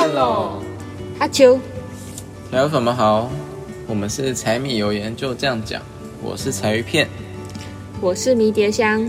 [0.00, 0.62] 见喽！
[1.18, 1.60] 阿秋，
[2.50, 3.30] 小粉们好，
[3.86, 5.82] 我们是柴米油盐就这样讲，
[6.22, 7.06] 我是柴鱼片，
[8.00, 9.06] 我是迷迭香，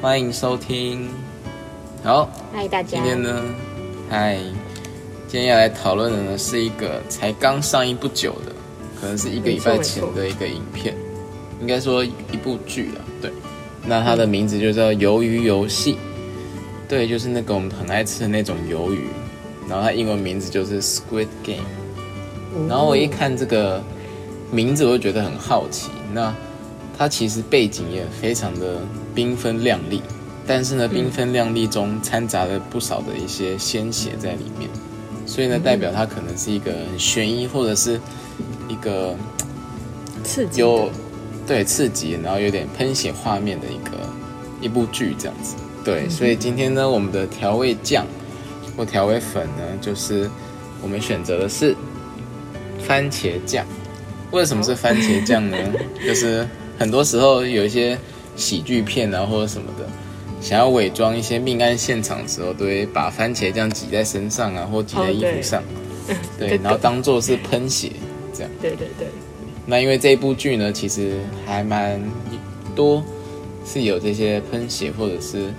[0.00, 1.10] 欢迎收听。
[2.02, 2.88] 好，嗨大家。
[2.88, 3.42] 今天呢，
[4.08, 4.38] 嗨，
[5.28, 8.52] 今天要来讨论的呢是一个才刚上映不久的，
[8.98, 10.94] 可能是一个礼拜前的一个影片，
[11.60, 13.04] 应该说一部剧了。
[13.20, 13.30] 对，
[13.84, 15.92] 那它的名字就叫《鱿鱼游戏》。
[16.88, 19.04] 对，就是那个我们很爱吃的那种鱿鱼，
[19.68, 21.64] 然后它英文名字就是 Squid Game。
[22.68, 23.82] 然后我一看这个
[24.50, 25.90] 名字，我就觉得很好奇。
[26.12, 26.34] 那
[26.98, 28.80] 它其实背景也非常的
[29.14, 30.02] 缤纷亮丽，
[30.46, 34.68] 但是呢，缤纷亮丽中掺杂了不少的一些鲜血在里面，
[35.24, 38.00] 所以呢，代表它可能是一个悬疑或者是
[38.68, 39.16] 一个
[40.24, 40.90] 刺激，有
[41.46, 43.96] 对刺激，然后有点喷血画面的一个
[44.60, 45.54] 一部剧这样子。
[45.82, 48.04] 对，所以今天呢，我们的调味酱
[48.80, 50.26] 或调味粉呢，就是
[50.80, 51.76] 我们选择的是
[52.82, 53.66] 番茄酱。
[54.30, 55.58] 为什么是番茄酱呢？
[56.02, 57.98] 就是很多时候有一些
[58.36, 59.86] 喜剧片啊或者什么的，
[60.40, 65.62] 想要伪装一些命案现场的时候，都会把番茄酱挤在身上啊，或挤在衣服上，
[66.40, 67.92] 对，然后当做是喷血
[68.32, 68.50] 这样。
[68.62, 69.08] 对对对。
[69.66, 72.00] 那因为这部剧呢，其实还蛮
[72.74, 73.04] 多
[73.66, 75.52] 是有这些喷血或者是。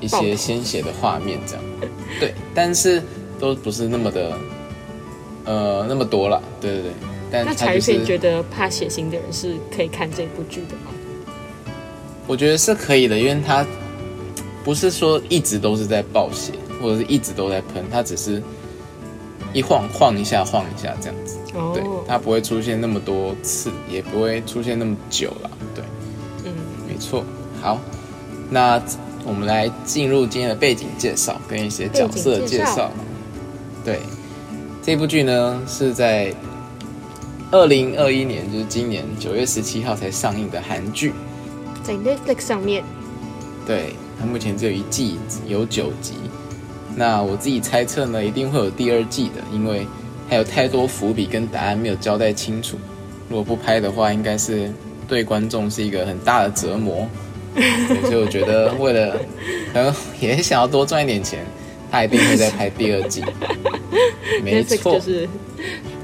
[0.00, 1.62] 一些鲜血的画面，这样，
[2.20, 3.02] 对，但是
[3.38, 4.32] 都不是那么的，
[5.44, 6.92] 呃，那么多了，对对对。
[7.44, 11.72] 那柴飞觉得怕血腥的人是可以看这部剧的吗？
[12.26, 13.66] 我觉得是可以的，因为他
[14.62, 18.42] 不是说一直都是在暴血，或者是一直都在喷，他只是
[19.52, 21.38] 一晃晃一下，晃一下这样子。
[21.54, 21.72] 哦。
[21.74, 25.50] 对，他不会出现那么多次，也不会出现那么久了。
[25.74, 25.84] 对。
[26.44, 26.52] 嗯，
[26.86, 27.24] 没错。
[27.60, 27.80] 好，
[28.50, 28.80] 那。
[29.24, 32.90] 我们来进入今天的背景介绍跟一些角色介绍。
[33.84, 34.00] 对，
[34.82, 36.34] 这部剧呢是在
[37.50, 41.12] 二零二一年，就是今年九月十七号才上映的韩剧，
[41.82, 42.82] 在 Netflix 上面。
[43.66, 46.14] 对，它目前只有一季，有九集。
[46.96, 49.86] 那我自己猜测呢，一定会有第二季的，因为
[50.28, 52.76] 还有太多伏笔跟答案没有交代清楚。
[53.28, 54.70] 如果不拍的话，应该是
[55.08, 57.08] 对观众是一个很大的折磨。
[57.54, 59.16] 所以我觉得，为了
[59.72, 61.44] 可能也想要多赚一点钱，
[61.90, 63.22] 他一定会再拍第二季。
[64.42, 65.28] 没错，就是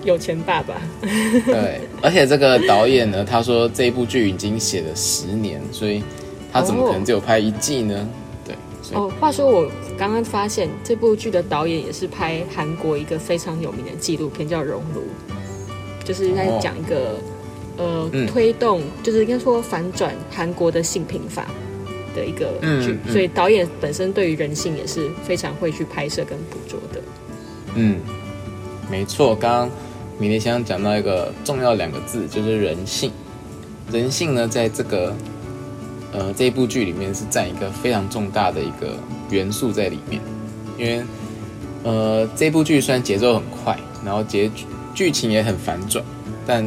[0.05, 0.75] 有钱爸爸。
[1.01, 6.03] 对，而且这个导演呢，他说这部剧已经写了十年，所以
[6.53, 8.09] 他怎么可能只有拍一季呢？
[8.45, 8.55] 对。
[8.93, 15.01] 哦，话说我刚刚发现这部剧的导演也是拍韩国一个非常有名的纪录片，叫《熔炉》，
[16.07, 17.15] 就是在讲一个。
[17.79, 21.47] 呃，推动就是应该说反转韩国的性平法
[22.15, 22.53] 的一个
[22.83, 27.01] 剧，所以导演本身对于人性也是非常会去拍摄跟捕捉的。
[27.77, 28.01] 嗯，
[28.91, 29.71] 没错，刚刚
[30.19, 33.13] 米粒香讲到一个重要两个字，就是人性。
[33.93, 35.15] 人性呢，在这个
[36.13, 38.97] 呃这部剧里面是占一个非常重大的一个
[39.31, 40.21] 元素在里面，
[40.77, 41.05] 因为
[41.85, 46.05] 呃这部剧虽然节奏很快，然后结局剧情也很反转，
[46.45, 46.65] 但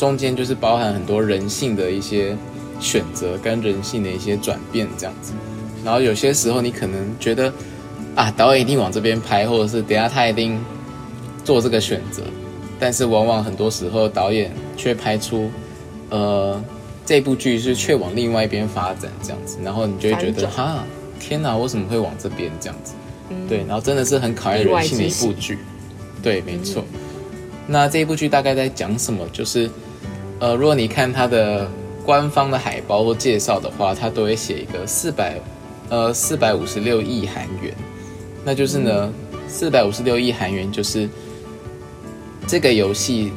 [0.00, 2.34] 中间就是包含很多人性的一些
[2.80, 5.34] 选择跟人性的一些转变这样子，
[5.84, 7.52] 然后有些时候你可能觉得
[8.14, 10.58] 啊导演一定往这边拍，或者是等下他一定
[11.44, 12.22] 做这个选择，
[12.78, 15.50] 但是往往很多时候导演却拍出
[16.08, 16.58] 呃
[17.04, 20.82] 这部剧是却往另外一边发展这样子，然后你就会觉得哈
[21.20, 22.94] 天哪，为什么会往这边这样子？
[23.46, 25.58] 对，然后真的是很考验人性的一部剧，
[26.22, 26.82] 对，没错。
[27.66, 29.28] 那这一部剧大概在讲什么？
[29.30, 29.70] 就是。
[30.40, 31.70] 呃，如果你看它的
[32.04, 35.38] 官方的海报或介绍的话，它都会写一个四百，
[35.90, 37.74] 呃，四百五十六亿韩元。
[38.42, 39.12] 那就是呢，
[39.46, 41.06] 四百五十六亿韩元就是
[42.46, 43.32] 这个游戏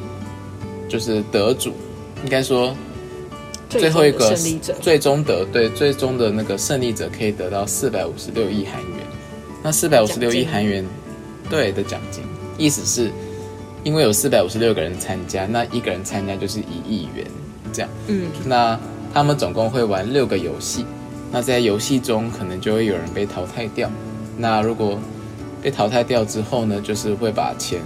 [0.88, 1.74] 就是得主，
[2.24, 2.74] 应该说
[3.68, 4.34] 最后一个
[4.80, 9.06] 最终得对最终的那个胜利者可以得到四百五十六亿韩元。
[9.62, 10.82] 那四百五十六亿韩元
[11.50, 12.24] 对的奖金，
[12.56, 13.12] 意思是。
[13.84, 17.26] 因为有四百五十六个人参加，那一个人参加就是一亿元，
[17.70, 17.90] 这样。
[18.08, 18.80] 嗯，那
[19.12, 20.86] 他们总共会玩六个游戏，
[21.30, 23.90] 那在游戏中可能就会有人被淘汰掉。
[24.38, 24.98] 那如果
[25.62, 27.82] 被淘汰掉之后呢，就是会把钱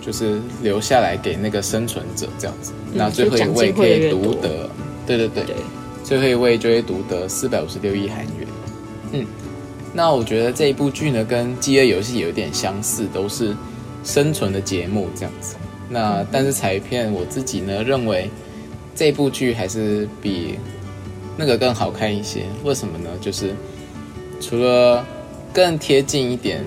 [0.00, 2.72] 就是留下来给那个生存者这样子。
[2.94, 4.70] 那最后一位可以独得，
[5.04, 5.44] 对对对，
[6.04, 8.48] 最后一位就会独得四百五十六亿韩元。
[9.12, 9.26] 嗯，
[9.92, 13.56] 那我觉得这一部剧呢，跟饥饿游戏有点相似，都是。
[14.02, 15.56] 生存的节目这样子，
[15.88, 18.30] 那但是彩片我自己呢认为
[18.94, 20.58] 这部剧还是比
[21.36, 22.42] 那个更好看一些。
[22.64, 23.10] 为什么呢？
[23.20, 23.54] 就是
[24.40, 25.04] 除了
[25.52, 26.64] 更贴近一点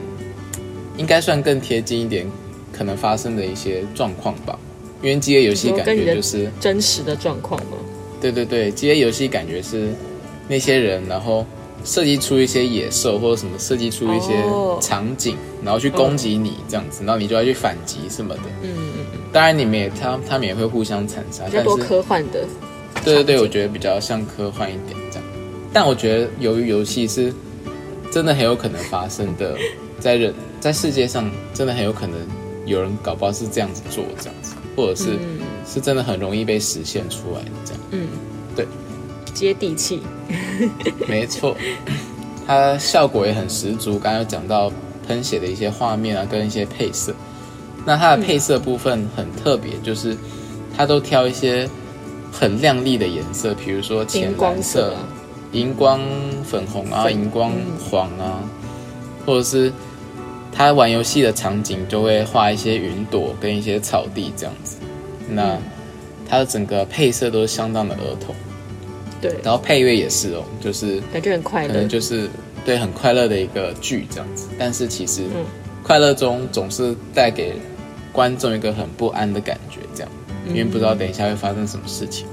[0.98, 2.26] 应该算更贴近一点
[2.72, 4.58] 可能发生的一些状况吧。
[5.02, 7.78] 因为饥饿游戏感觉就是真实的状况吗？
[8.22, 9.94] 对对对，饥饿游戏感觉是
[10.48, 11.46] 那些人，然后
[11.84, 14.34] 设计出一些野兽或者什么，设计出一些
[14.82, 18.42] 场景，然后去攻击你这样子，然后你就要去反击什么的。
[18.62, 19.20] 嗯嗯嗯。
[19.32, 22.46] 当然，你们也他他们也会互相残杀，比较多科幻的。
[23.04, 25.28] 对对对，我觉得比较像科幻一点这样。
[25.74, 27.34] 但我觉得，由于游戏是
[28.12, 29.56] 真的很有可能发生的，
[30.00, 32.18] 在人在世界上真的很有可能
[32.66, 34.54] 有人搞不好是这样子做这样子。
[34.76, 35.20] 或者是
[35.72, 38.08] 是真的很容易被实现出来的这样，嗯，
[38.56, 38.66] 对，
[39.34, 40.02] 接地气，
[41.08, 41.56] 没错，
[42.46, 43.98] 它效果也很十足。
[44.00, 44.72] 刚刚讲到
[45.08, 47.14] 喷血的一些画面啊，跟一些配色，
[47.86, 50.16] 那它的配色部分很特别，就是
[50.78, 51.68] 它都挑一些
[52.32, 54.96] 很亮丽的颜色，比如说浅蓝色、
[55.52, 56.00] 荧光
[56.44, 57.52] 粉红啊、荧光
[57.90, 58.40] 黄啊，
[59.26, 59.72] 或者是。
[60.56, 64.78] 他玩游戏的场景就会画一些云朵跟一些草地这样子，
[65.28, 65.58] 那
[66.30, 68.36] 它的整个配色都是相当的儿童，
[69.24, 72.30] 对，然后配乐也是哦，就是感觉很快乐，可能就是
[72.66, 75.24] 对很快乐的一个剧这样子，但是其实
[75.82, 77.54] 快乐中总是带给
[78.12, 80.12] 观众一个很不安的感觉，这样，
[80.50, 82.28] 因为不知道等一下会发生什么事情。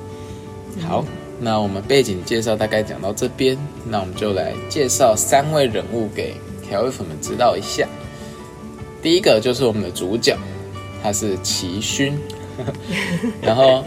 [0.81, 1.05] 好，
[1.39, 3.57] 那我们背景介绍大概讲到这边，
[3.89, 6.35] 那我们就来介绍三位人物给
[6.69, 7.87] 调味粉们知道一下。
[9.01, 10.37] 第一个就是我们的主角，
[11.03, 12.19] 他是齐勋。
[13.41, 13.83] 然后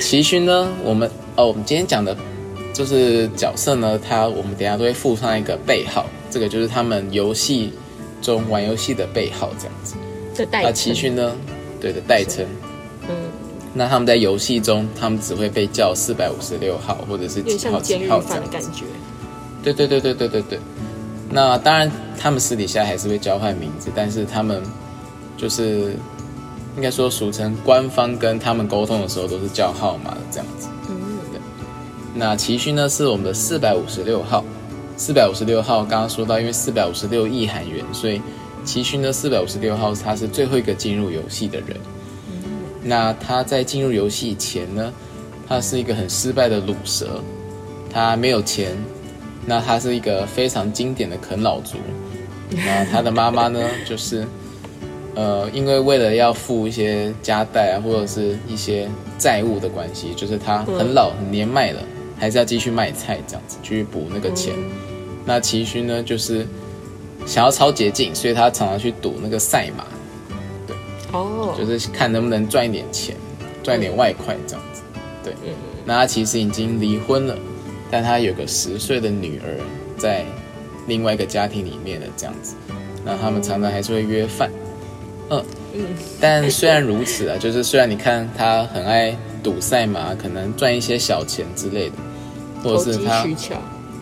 [0.00, 2.16] 齐勋呢，我们哦，我们今天讲的，
[2.74, 7.72] 就是角色呢，他我们等下都会附上一个背号，这个就是他们游戏
[8.20, 9.94] 中玩游戏的背号，这样子。
[10.34, 10.64] 这代。
[10.64, 11.32] 那齐勋呢？
[11.80, 12.44] 对的，代称。
[13.08, 13.14] 嗯。
[13.72, 18.70] 那他们在游戏中，他们只会被叫四百五十六号，或者是几号几号这样子。
[19.62, 20.58] 对对对对对对对。
[21.30, 24.62] 那当然，他们私底下还是会交换名字，但是他们
[25.36, 25.96] 就是
[26.76, 30.68] 应该说俗称官方跟他们沟通的时候都是叫号码的这样子。
[32.14, 34.44] 那奇勋呢是我们的四百五十六号，
[34.96, 38.22] 四百五十六号刚刚说到，因为四百五十六亿韩元，所以
[38.64, 41.76] 奇勋呢四百五十六号他是最后一个进入游戏的人。
[42.28, 42.42] 嗯，
[42.82, 44.92] 那他在进入游戏前呢，
[45.48, 47.20] 他是一个很失败的卤蛇，
[47.92, 48.76] 他没有钱。
[49.46, 51.76] 那他是一个非常经典的啃老族，
[52.48, 54.26] 那他的妈妈呢， 就是，
[55.14, 58.88] 呃，因为为了要付一些家贷啊，或者是一些
[59.18, 61.82] 债务的关系，就是他很老很年迈了，
[62.18, 64.54] 还是要继续卖菜这样子去补那个钱。
[65.24, 66.46] 那齐勋呢，就是
[67.26, 69.84] 想要超捷径，所以他常常去赌那个赛马，
[70.66, 70.76] 对，
[71.12, 73.16] 哦，就是看能不能赚一点钱，
[73.62, 74.82] 赚一点外快这样子，
[75.22, 75.34] 对。
[75.86, 77.36] 那他其实已经离婚了。
[77.90, 79.60] 但他有个十岁的女儿
[79.96, 80.24] 在
[80.88, 82.56] 另外一个家庭里面的这样子，
[83.04, 84.50] 那他们常常还是会约饭，
[85.30, 85.44] 嗯
[85.74, 85.80] 嗯。
[86.20, 91.96] 但虽然如此啊，就是虽然你看他很爱赌赛马，可能赚一些小钱之类的，
[92.64, 93.24] 或者是他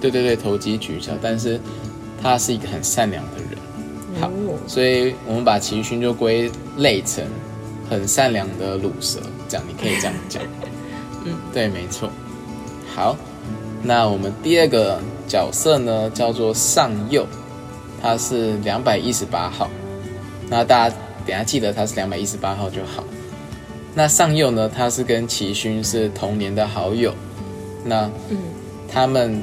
[0.00, 1.60] 对对对投机取巧，但是
[2.22, 4.20] 他是一个很善良的人。
[4.20, 4.30] 好，
[4.66, 7.24] 所以我们把齐勋就归类成
[7.90, 10.42] 很善良的卤蛇，这样你可以这样讲。
[11.26, 12.08] 嗯，对，没错。
[12.94, 13.16] 好。
[13.84, 17.26] 那我们第二个角色呢，叫做上右，
[18.00, 19.68] 他是两百一十八号。
[20.48, 23.02] 那大家等下记得他是两百一十八号就好。
[23.94, 27.12] 那上右呢，他是跟齐勋是同年的好友。
[27.84, 28.38] 那嗯，
[28.88, 29.42] 他们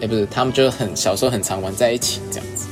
[0.00, 2.68] 哎不是，他们就很小时候很常玩在一起这样子。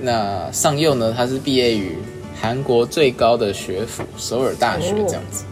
[0.00, 1.96] 那上右呢，他是毕业于
[2.40, 5.44] 韩国最高的学府首尔大学这样子。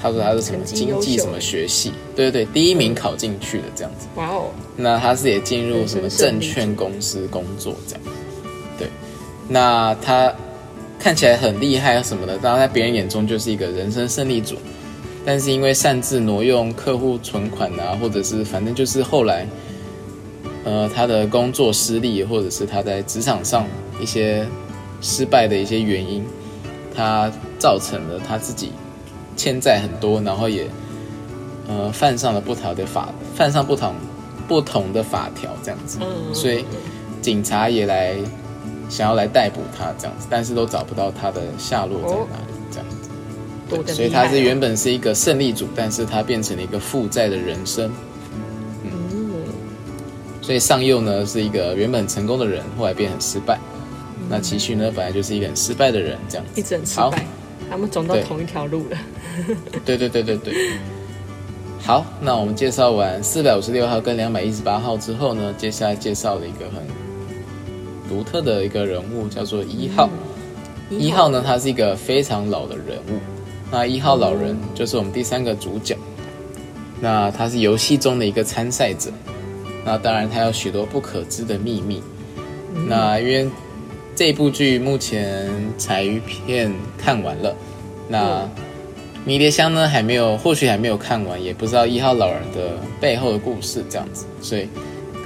[0.00, 4.06] 他说他是什么经济什么学系，对对对，第一名考进去的这样子。
[4.14, 4.50] 哇哦！
[4.76, 8.04] 那他是也进入什么证券公司工作这样。
[8.78, 8.88] 对，
[9.48, 10.32] 那他
[10.98, 14.56] 看起来很厉害什么的，当然在别人眼中就是一个人生胜利组。
[15.24, 19.46] 但是因为擅自挪用客户存款啊，或者是反正就是后来，
[20.64, 23.66] 呃，他的工作失利，或者是他在职场上
[24.00, 24.46] 一些
[25.00, 26.24] 失败的一些原因，
[26.94, 28.72] 他造成了他自己。
[29.36, 30.66] 欠债很多，然后也，
[31.68, 33.94] 呃，犯上了不同的法，犯上不同
[34.48, 36.00] 不同的法条这样子，
[36.34, 36.64] 所以
[37.22, 38.16] 警察也来
[38.88, 43.10] 想要来逮捕他这样子，但是都找不到他的下落在哪里这样子，
[43.68, 47.90] 对所以他是原本是一个胜利组，但是他变成了一个负债的人生，
[48.84, 48.90] 嗯，
[50.40, 53.58] 所以上右呢是一个原本成功的人，后来变很失败，
[54.28, 57.26] 那齐勋呢本来就是一个很失败的人这样子，一直很失败。
[57.70, 58.96] 他们走到同一条路了。
[59.84, 60.54] 对对对对对。
[61.80, 66.82] 好，那我们介绍完四百五十六号跟两百一十八号之后呢，接下来介绍了一个很
[68.08, 70.08] 独特的一个人物，叫做一号。
[70.90, 73.18] 一号呢，他是一个非常老的人物。
[73.70, 75.96] 那一号老人就是我们第三个主角。
[77.00, 79.10] 那他是游戏中的一个参赛者。
[79.84, 82.02] 那当然，他有许多不可知的秘密。
[82.88, 83.48] 那因为
[84.16, 87.54] 这部剧目前彩鱼片看完了，
[88.08, 88.48] 那
[89.24, 94.66] 迷迭香呢还没有，或许还没有看完，也不知道一号老人的背后的故事这样子，所以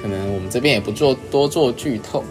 [0.02, 2.24] 可能我们这边也不做多做剧透。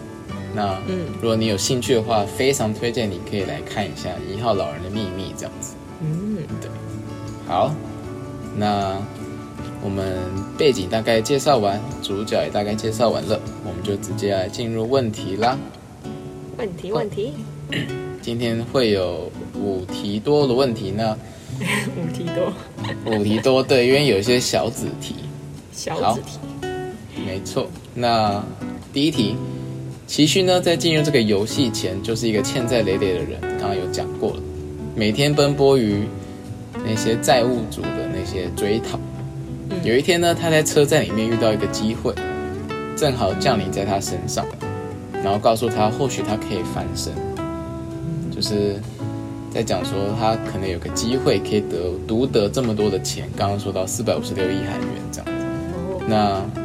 [0.54, 5.74] 那嗯，如果你有兴趣的话，非常推荐你可以来看一下《一号老人的秘密》这样子。
[6.02, 6.70] 嗯，对。
[7.46, 7.74] 好，
[8.56, 8.96] 那
[9.82, 10.18] 我们
[10.58, 15.58] 背景大概介绍完，主角也大概介绍完了，我们就直接来进入问题啦。
[16.58, 17.32] 问题，问题。
[18.20, 21.16] 今天会有五题多的问题呢。
[21.96, 22.52] 五题多。
[23.12, 25.16] 五题多，对，因为有一些小子题。
[25.72, 26.38] 小子题。
[27.24, 28.44] 没错，那
[28.92, 29.36] 第一题。
[30.12, 33.40] 齐勋呢，在进入这个游戏前，就是一个欠债累累的人。
[33.58, 34.42] 刚刚有讲过了，
[34.94, 36.02] 每天奔波于
[36.84, 39.00] 那些债务主的那些追讨。
[39.82, 42.12] 有一天呢，他在车站里面遇到一个机会，
[42.94, 44.44] 正好降临在他身上，
[45.24, 47.10] 然后告诉他，或许他可以翻身。
[48.30, 48.78] 就是
[49.50, 53.26] 在讲说，他可能有个机会可以得独得这么多的钱。
[53.34, 56.61] 刚刚说到四百五十六亿韩元这样子，那。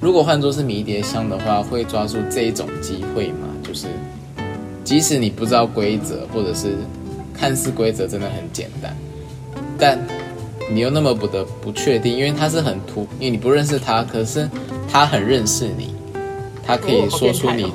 [0.00, 3.48] 如果换作是迷迭香的话，会抓住这一种机会吗？
[3.62, 3.86] 就是，
[4.82, 6.74] 即使你不知道规则，或者是
[7.34, 8.96] 看似规则真的很简单，
[9.78, 9.98] 但
[10.72, 14.48] 你又那么不得不确定，因为他是很突，因为你不认识他，可是
[14.90, 15.94] 他很认识你，
[16.66, 17.70] 他可以说出你，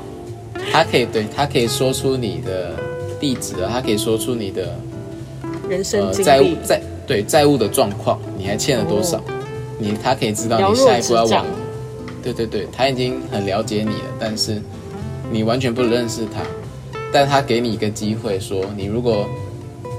[0.72, 2.72] 他可以对他可以说出你的
[3.20, 4.76] 地址啊，他可以说出你的
[5.70, 9.24] 人生债务债对债务的状况，你还欠了多少，
[9.78, 11.46] 你他可以知道你下一步要往。
[12.26, 14.60] 对对对，他已经很了解你了，但是
[15.32, 16.42] 你完全不认识他，
[17.14, 19.30] 但他给你一个机会，说你如果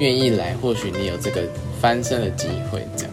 [0.00, 1.42] 愿意来，或许你有这个
[1.80, 2.85] 翻身的机会。
[2.97, 3.12] 这样，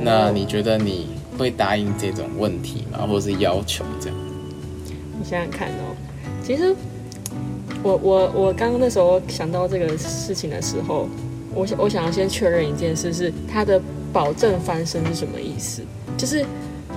[0.00, 3.06] 那你觉得你会答应这种问题吗？
[3.06, 4.16] 或者是要求这样？
[5.18, 5.94] 你想想看哦，
[6.42, 6.74] 其实
[7.82, 11.06] 我我我刚刚那时候想到这个事情的时候，
[11.54, 13.78] 我想我想要先确认一件事，是他的
[14.14, 15.82] 保证翻身是什么意思？
[16.16, 16.42] 就是。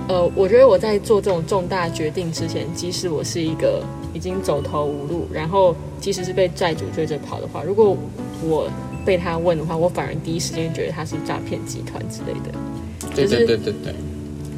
[0.08, 3.84] 呃，我觉得我在做这种重大决定之前，即使我是一个
[4.14, 7.94] 已经走投无路，然后即使是被债主追着跑的话，如果
[8.42, 8.70] 我
[9.04, 12.58] 被他问的话，我反而第一时间觉得他是诈骗集团之类的。
[13.14, 13.94] 对对对对对。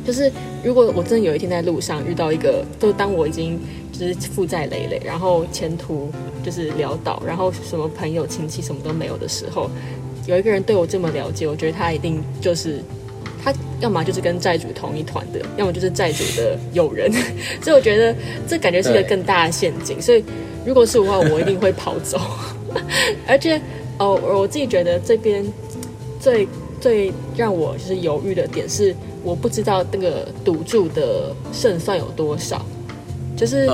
[0.06, 0.30] 就是
[0.64, 3.58] 如果我真的有一天在路上遇到一个，就当我已经
[3.92, 6.10] 就是负债累累，然后前途
[6.44, 9.68] 就是潦倒，然后什么朋友亲戚什么都没有的时候，
[10.26, 12.80] 有一个人对我这么了解，我觉得他一定就是。
[13.42, 17.10] 他要么就是跟债主同一团的，要么就是债主的友人，
[17.62, 18.14] 所以我觉得
[18.46, 20.00] 这感觉是一个更大的陷阱。
[20.00, 20.22] 所以
[20.66, 22.20] 如果是我的话，我一定会跑走。
[23.26, 23.60] 而且，
[23.98, 25.44] 哦，我自己觉得这边
[26.20, 26.46] 最
[26.80, 28.94] 最让我就是犹豫的点是，
[29.24, 32.64] 我不知道那个赌注的胜算有多少。
[33.36, 33.66] 就是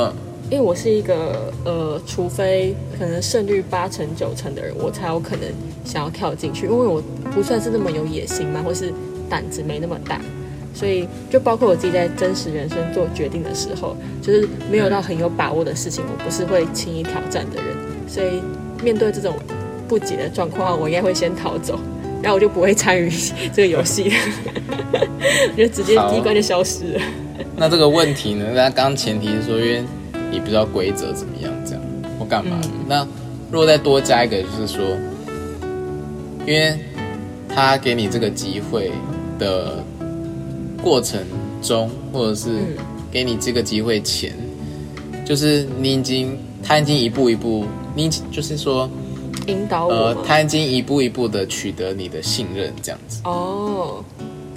[0.49, 5.43] 因为我是一个呃，除非可能胜率八成九成的人，我才有可能
[5.85, 7.03] 想要跳进去，因为我
[7.35, 8.93] 不算是那么有野心嘛，或是。
[9.29, 10.21] 胆子没那么大，
[10.75, 17.75] 所以就包括我自己在真实人生做决定的时候，就是没有到很有把握的事情，我不是会轻易挑战的人。
[18.09, 18.41] 所以
[18.83, 19.35] 面对这种
[19.89, 21.79] 不解的状况，我应该会先逃走，
[22.23, 23.11] 然后我就不会参与
[23.53, 24.13] 这个游戏，
[25.57, 27.01] 就直接第一关就消失了。
[27.57, 28.45] 那这个问题呢？
[28.55, 29.83] 那刚刚前提是说，因为
[30.31, 31.83] 你不知道规则怎么样，这样
[32.19, 32.61] 我干嘛？
[32.87, 33.07] 那
[33.51, 34.85] 如果再多加一个，就是说，
[36.47, 36.79] 因为
[37.49, 38.93] 他给你这个机会。
[39.39, 39.85] 的
[40.83, 41.21] 过程
[41.63, 42.49] 中，或者是
[43.11, 44.33] 给你这个机会前，
[45.25, 47.65] 就是你已经他已经一步一步，
[47.95, 48.89] 你就是说
[49.47, 53.21] 引导我，他已经一步一步的取得你的信任，这样子。
[53.25, 54.05] 哦，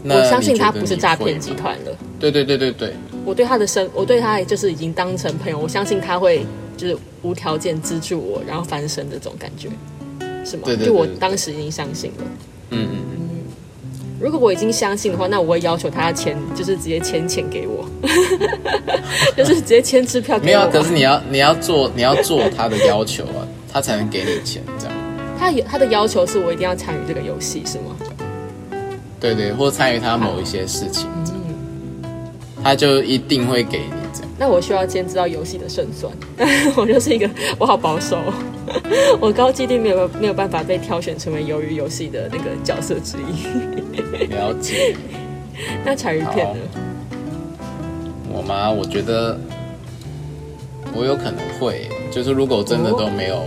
[0.04, 1.98] 我相信他不是诈骗集团了。
[2.20, 2.94] 对对对对对，
[3.26, 6.46] 我对他的生，我对他就是已经当成朋友，我相信他会
[6.76, 9.70] 就是无条件资助我，然后翻身的这种感觉，
[10.46, 10.64] 是吗？
[10.66, 12.24] 对对，就我当时已经相信了。
[12.72, 13.19] 嗯嗯嗯。
[14.20, 17.86] 如果我已经相信的话，那我会要求他签，就是直接签钱给我，
[19.38, 20.46] 就是直接签支票给我。
[20.46, 24.94] 没有，可是你要你要做你要做他的要求啊，他才能给你钱，这样。
[25.40, 27.96] 他有他的要求是我一定要参与这个游戏，是吗？
[29.22, 31.08] 对对，或参与他某一些事情，
[32.04, 32.04] 嗯，
[32.62, 34.30] 他就一定会给你这样。
[34.38, 36.12] 那我需要先知道游戏的胜算，
[36.76, 38.18] 我就是一个我好保守。
[39.20, 43.48] 我高基地没有没有办法被挑选成为鱿鱼游戏的那个角色之一。
[44.34, 44.96] 了解。
[45.84, 46.62] 那彩鱼片呢？
[48.32, 48.72] 我吗？
[48.72, 49.38] 我觉得
[50.94, 53.44] 我有可能会，就是如果真的都没有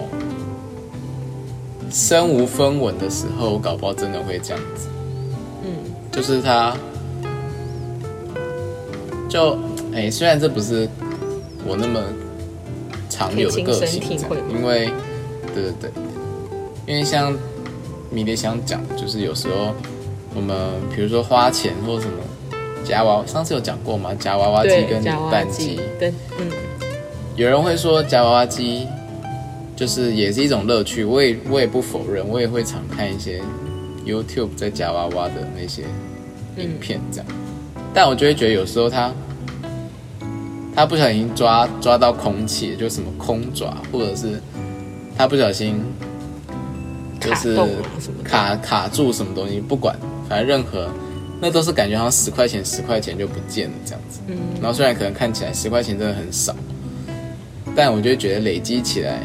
[1.91, 4.89] 身无分文的时候，搞不好真的会这样子。
[5.65, 5.71] 嗯，
[6.11, 6.77] 就是他，
[9.29, 9.59] 就
[9.95, 10.89] 哎，虽然这不是
[11.67, 12.03] 我那么
[13.09, 14.03] 常有的个性，
[14.51, 14.91] 因为，
[15.55, 15.91] 对对对，
[16.87, 17.37] 因为像
[18.11, 19.75] 米蝶想讲，就是有时候
[20.35, 20.57] 我们
[20.95, 22.13] 比如说花钱或什么
[22.85, 24.15] 夹娃娃，上次有讲过嘛？
[24.15, 26.47] 夹娃娃机跟板机，对，嗯，
[27.37, 28.87] 有人会说夹娃娃机。
[29.75, 33.43] 就是也是一种乐趣，我也我也不否认，我也会常看一些
[34.07, 35.83] YouTube 在夹娃娃的那些
[36.57, 37.27] 影片这样，
[37.93, 39.13] 但我就会觉得有时候他
[40.77, 44.41] 他不小心抓抓到空气，就什么空爪，或者是
[45.17, 45.81] 他不小心
[47.21, 47.57] 就是
[48.25, 49.97] 卡卡住什么东西，不管
[50.29, 50.89] 反正任何
[51.41, 56.55] 那都是感觉好像十块钱十块钱就不见了这样子，嗯，然后虽然可能看起来十块钱真的很少，
[57.75, 59.21] 但我就觉得累积起来。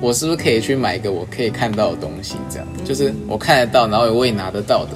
[0.00, 2.36] 我是不是可以去买一个我可以看到的东西？
[2.48, 4.90] 这样就是我看得到，然后我也拿得到的。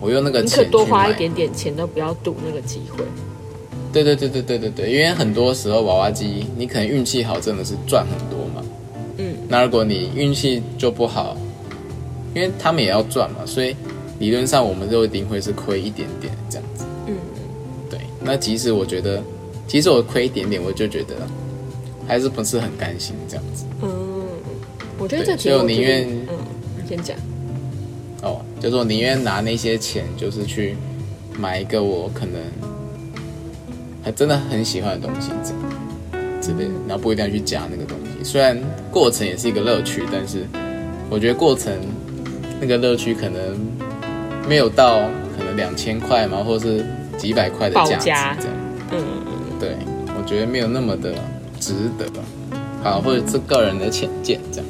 [0.00, 3.04] 我用那个钱多花一点点钱，都不要赌那个机会。
[3.92, 8.62] 对对对对对对对，因为很多时候娃娃机，你可能运气好，真的是赚很多嘛。
[9.18, 9.34] 嗯。
[9.48, 11.36] 那如果你运气就不好，
[12.34, 13.74] 因为他们也要赚嘛，所以
[14.18, 16.84] 理论上我们就一定会是亏一点点这样子。
[17.06, 17.14] 嗯。
[17.90, 19.22] 对，那即使我觉得，
[19.66, 21.14] 即使我亏一点点，我就觉得
[22.06, 23.64] 还是不是很甘心这样子。
[23.82, 23.88] 嗯。
[24.98, 27.16] 我觉得这就宁愿嗯，先讲
[28.20, 30.74] 哦，就是我宁愿拿那些钱，就是去
[31.38, 32.40] 买一个我可能
[34.08, 38.24] 还真的很喜欢的东西，这样之类的，然后不一定要去加那个东西。
[38.24, 38.58] 虽然
[38.90, 40.46] 过程也是一个乐趣，但是
[41.10, 41.70] 我觉得过程
[42.58, 43.38] 那个乐趣可能
[44.48, 45.00] 没有到
[45.36, 46.86] 可能两千块嘛，或者是
[47.18, 48.36] 几百块的价值这样。
[48.92, 49.04] 嗯，
[49.60, 49.76] 对，
[50.18, 51.12] 我觉得没有那么的
[51.60, 52.06] 值得。
[52.82, 54.66] 好，或者是个人的浅见这样。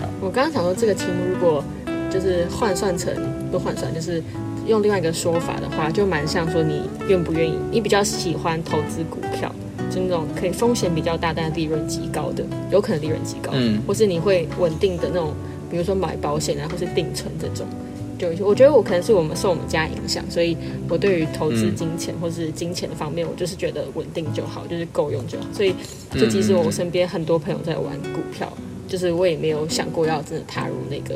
[0.00, 1.64] 好我刚刚想说，这个题目如果
[2.08, 3.12] 就是换算成
[3.50, 4.22] 不换算，就是
[4.68, 9.52] 用另外一个说法的话，就蛮像说你愿不愿意，你比较喜欢投资股票，
[9.90, 15.32] 就那种可以风险比较大，但利润极高的，有可能利润极高，嗯，或是你会稳定的那种，
[15.70, 17.66] 比如说买保险啊，或是定存这种，
[18.18, 20.56] 就我觉得我可能是我们受我们家影响，所以
[20.88, 25.74] 我对于投资金钱或是金钱的方面，我就是觉得稳定就好，就是够用就好，所以
[26.12, 28.52] 就即使我身边很多朋友在玩股票。
[28.88, 31.14] 就是我也没有想过要真的踏入那个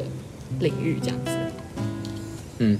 [0.60, 1.30] 领域这样子。
[2.58, 2.76] 嗯，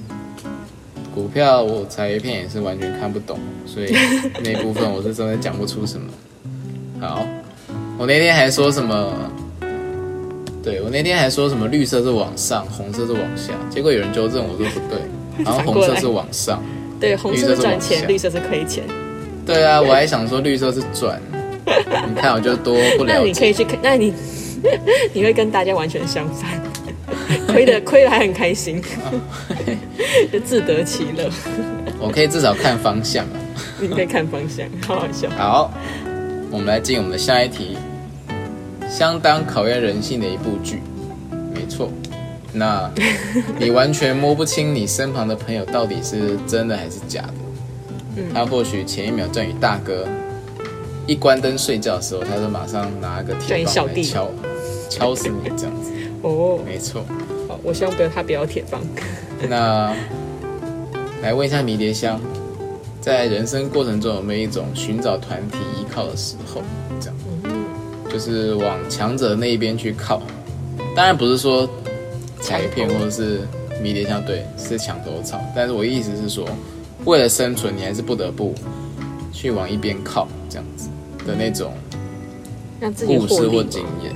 [1.15, 3.95] 股票我彩一片也是完全看不懂，所以
[4.43, 6.07] 那部分我是真的讲不出什么。
[7.01, 7.27] 好，
[7.99, 9.13] 我那天还说什么？
[10.63, 15.01] 对我那天还说什么绿色是往上，红色是往下，结果有人纠正我说不对，
[15.45, 16.63] 然后红色是往上，
[17.01, 18.85] 对，红色是赚钱，绿色是亏钱。
[19.45, 21.21] 对啊，我还想说绿色是赚，
[22.09, 23.15] 你看我就多不了解。
[23.19, 24.13] 那你可以去看，那你。
[25.13, 26.49] 你会跟大家完全相反，
[27.49, 28.83] 亏的亏的还很开心，
[30.33, 31.31] 就自得其乐。
[31.99, 33.37] 我可以至少看方向啊，
[33.81, 35.29] 你可以看方向，好好笑。
[35.31, 35.73] 好，
[36.51, 37.77] 我们来进我们的下一题，
[38.89, 40.81] 相当考验人性的一部剧，
[41.55, 41.91] 没错。
[42.53, 42.91] 那
[43.59, 47.35] 你完全摸不清你身旁的朋友到底是真的还是假的。
[48.17, 50.07] 嗯，他或许前一秒正与大哥，
[51.07, 54.31] 一关灯睡觉的时候，他就马上拿个铁棒来敲。
[54.91, 55.91] 敲死你这样子
[56.23, 57.05] 哦，没错。
[57.49, 58.81] 好，我希望不要他不要铁棒。
[59.49, 59.95] 那
[61.21, 62.21] 来问一下迷迭香，
[63.01, 66.63] 在人生过程中有没有一种寻找团体依靠的时候？
[67.01, 67.17] 这样，
[68.11, 70.23] 就是往强者那一边去靠。
[70.95, 71.69] 当然不是说
[72.41, 73.41] 踩片或者是
[73.83, 76.47] 迷迭香对是墙头草，但是我意思是说，
[77.05, 78.55] 为了生存，你还是不得不
[79.33, 80.89] 去往一边靠，这样子
[81.27, 81.73] 的那种
[83.07, 84.12] 故事或经验。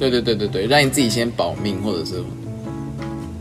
[0.00, 2.14] 对对对对对，让你自己先保命，或者是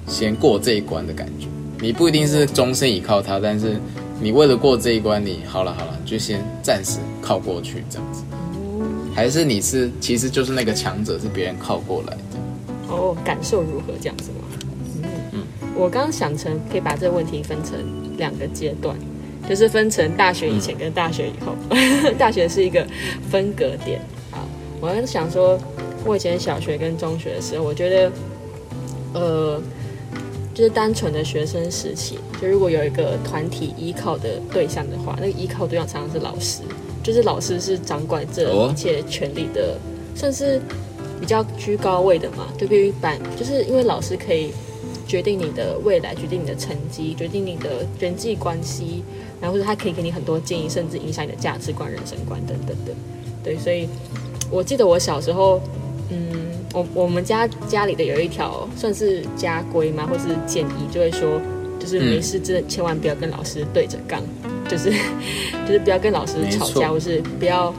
[0.07, 1.47] 先过这一关的感觉。
[1.79, 3.79] 你不一定是终身依靠他，但是
[4.19, 8.23] 你为了过这一关，你好了好了，就先暂时靠过去这样子。
[9.15, 12.23] 还是你是其实就是那个强者，是别人靠过来的。
[12.89, 14.45] 哦，感受如何这样子吗？
[15.31, 17.73] 嗯嗯，我刚刚想成可以把这个问题分成
[18.17, 18.93] 两个阶段，
[19.47, 21.55] 就是分成大学以前跟大学以后。
[22.19, 22.85] 大学是一个
[23.31, 24.01] 分隔点。
[24.29, 24.45] 好，
[24.81, 25.57] 我刚想说。
[26.05, 28.11] 我以前小学跟中学的时候，我觉得，
[29.13, 29.61] 呃，
[30.53, 36.61] 就是单纯的学生时期，就如果有一个团体依靠的对象的话，那个依靠对象常常是老师，
[37.03, 39.77] 就是老师是掌管这一切权利的，
[40.15, 40.61] 算是
[41.19, 42.47] 比较居高位的嘛。
[42.57, 44.51] 对比于班，就是因为老师可以
[45.05, 49.03] 决定你的未来，决定你的成绩，决定你的人际关系，
[49.41, 52.93] 然后他可以给你很多建议，甚至影响你的价值观、人生观等等的。
[53.43, 53.87] 对，所以
[54.49, 55.61] 我记得我小时候。
[56.09, 56.17] 嗯，
[56.73, 61.39] 我我们家家里的有一条算是家规吗，或是建议，就会说，
[61.79, 64.21] 就是没事真的千万不要跟老师对着干，
[64.67, 64.91] 就是
[65.67, 67.73] 就是不要跟老师吵架，或是不要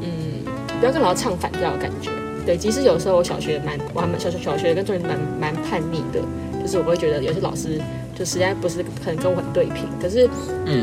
[0.00, 0.42] 嗯
[0.80, 2.10] 不要跟老师唱反调的感觉。
[2.46, 6.20] 对，其实有时候我小学蛮我还蛮小学小学跟中学蛮蛮叛逆的，
[6.62, 7.80] 就是我会觉得有些老师
[8.16, 9.84] 就实在不是可能跟我很对平。
[10.00, 10.28] 可是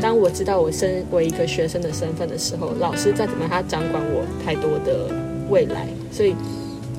[0.02, 5.10] 当我知道我身为一个学生的身份的时候，老师再怎么他掌管我太多的
[5.50, 6.36] 未来，所以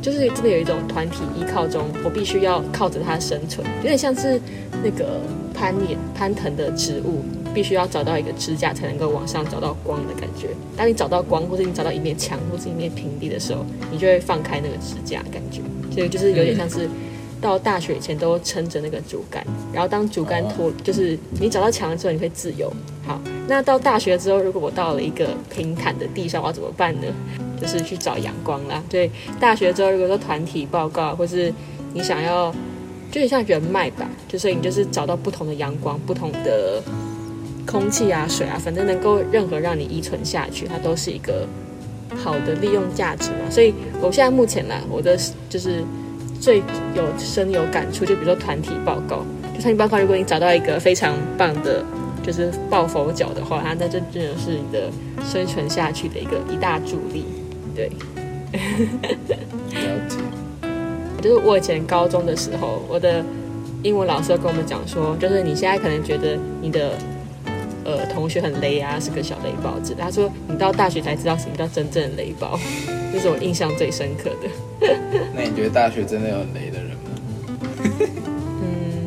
[0.04, 4.38] 就是真的有一种团体依靠中，我必须要靠着它生存，有点像是
[4.82, 5.18] 那个
[5.54, 7.22] 攀岩攀藤的植物。
[7.54, 10.48] 必须要找到一个支架，才能够往上找到光的感觉。
[10.76, 15.60] 当你找到光，或者你找到一面墙，或者一面平地的时候，你就会放开那个支架，感觉。
[15.92, 16.88] 所以就是有点像是
[17.40, 22.68] 到大学以前都撑着那个竹竿，然后当竹竿脱，就是你找到墙的时候，你会自由。
[23.06, 27.06] 好，那到大学之后，如果我到了一个平坦的地上，我要怎么办呢？
[27.60, 28.82] 就是去找阳光啦。
[28.88, 31.52] 对，大学之后，如果说团体报告，或是
[31.92, 32.50] 你想要，
[33.10, 36.82] 就有点像人脉吧，就是你就是找到不同的阳光，不同的。
[37.66, 41.48] 空气啊，水啊，反正能够任何让你依存下去，它都是一个
[42.14, 43.50] 好的利用价值嘛。
[43.50, 45.82] 所以我现在目前呢，我的就是
[46.38, 46.58] 最
[46.94, 51.82] 有深有感触，就比如说团体报告，就团体报告，如果你找到一个非常棒的，
[52.24, 54.90] 就是抱佛脚的话，那这真的是你的
[55.24, 57.24] 生存下去的一个一大助力。
[57.74, 57.90] 对，
[58.52, 60.16] 了解。
[61.22, 63.24] 就是我以前高中的时候，我的
[63.82, 66.92] 英文老师跟我们讲说，就是你现在可能觉得你的
[67.84, 69.94] 呃，同学很雷啊，是个小雷包子。
[69.98, 72.58] 他说：“你到大学才知道什么叫真正的雷包。
[73.12, 74.88] ”这是我印象最深刻的。
[75.34, 77.10] 那你觉得大学真的有雷的人吗？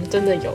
[0.07, 0.53] 嗯，真的有。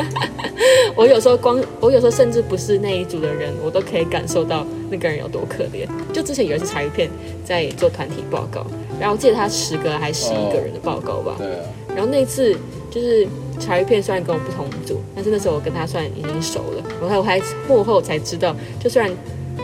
[0.94, 5.86] 我有时候光，我有时候甚至不是那一组的人，我都可以感受到那个人有多可怜。
[6.12, 7.10] 就之前有一次查一片
[7.44, 8.66] 在做团体报告，
[8.98, 11.34] 然后我记得他十个还十一个人的报告吧。
[11.38, 11.58] 对啊。
[11.94, 12.56] 然后那次
[12.90, 13.26] 就是。
[13.58, 16.84] 茶余片虽然跟我不同组，但是那时候我跟他算已经熟了。
[17.00, 19.10] 然后我还幕后才知道，就虽然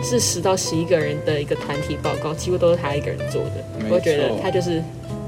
[0.03, 3.63] 是十到十一个人的一个团体报告，几乎都是他一个人做的。
[3.91, 4.83] 我觉得他就是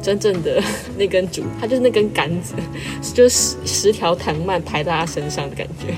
[0.05, 0.63] 真正的
[0.99, 2.55] 那根竹，它就是那根杆子，
[3.15, 5.95] 就是十十条藤蔓排在他身上的感觉。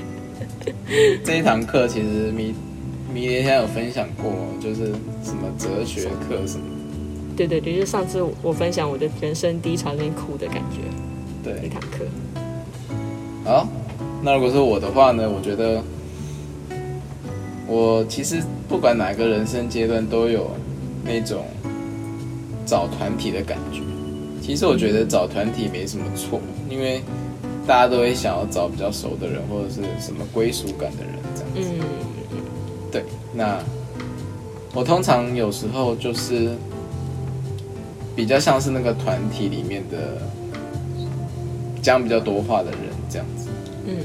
[1.25, 2.55] 这一堂课其实米
[3.12, 4.92] 米连先有分享过，就是
[5.25, 6.64] 什么哲学课什么。
[7.37, 10.79] 对对对，就是上次我分享我的人生低潮那边哭的感觉。
[11.42, 12.07] 对，那堂课。
[13.45, 13.69] 好，
[14.23, 15.29] 那如果是我的话呢？
[15.29, 15.83] 我觉得
[17.66, 20.51] 我其实不管哪个人生阶段都有
[21.05, 21.45] 那种
[22.64, 23.81] 找团体的感觉。
[24.47, 27.03] 其实我觉得找团体没什么错，因为
[27.67, 31.85] 大家都会想要找比较熟的人或者是什么归属感的人这样子。
[32.31, 32.39] 嗯，
[32.93, 33.03] 对。
[33.35, 33.59] 那
[34.73, 36.51] 我通常有时候就是
[38.15, 40.23] 比较像是那个团体里面的
[41.83, 42.81] 讲比较多话的人
[43.11, 43.49] 这样子。
[43.85, 43.97] 嗯，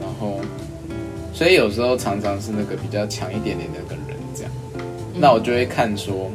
[0.00, 0.38] 然后，
[1.34, 4.52] 所以有时候常常是那个比较强一点点的那个人这样，
[5.12, 6.30] 那我就会看说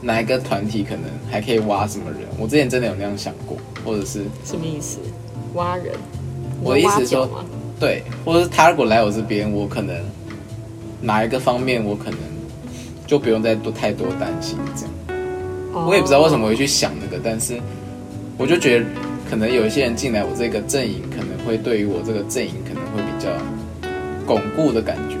[0.00, 2.20] 哪一个团体可能还可以挖什么人。
[2.38, 4.98] 我之前真的有那样想过，或者是什么意思？
[5.54, 5.94] 挖人？
[6.62, 7.28] 我的意思说，
[7.78, 9.96] 对，或者是他如果来我这边，我可能
[11.00, 12.18] 哪一个方面我可能
[13.06, 15.86] 就不用再多太多担心这样。
[15.86, 17.60] 我也不知道为什么会去想那个，但是
[18.36, 18.86] 我就觉得
[19.28, 21.30] 可能有一些人进来我这个阵营，可能。
[21.40, 23.30] 会对于我这个阵营可能会比较
[24.26, 25.19] 巩固的感觉，对。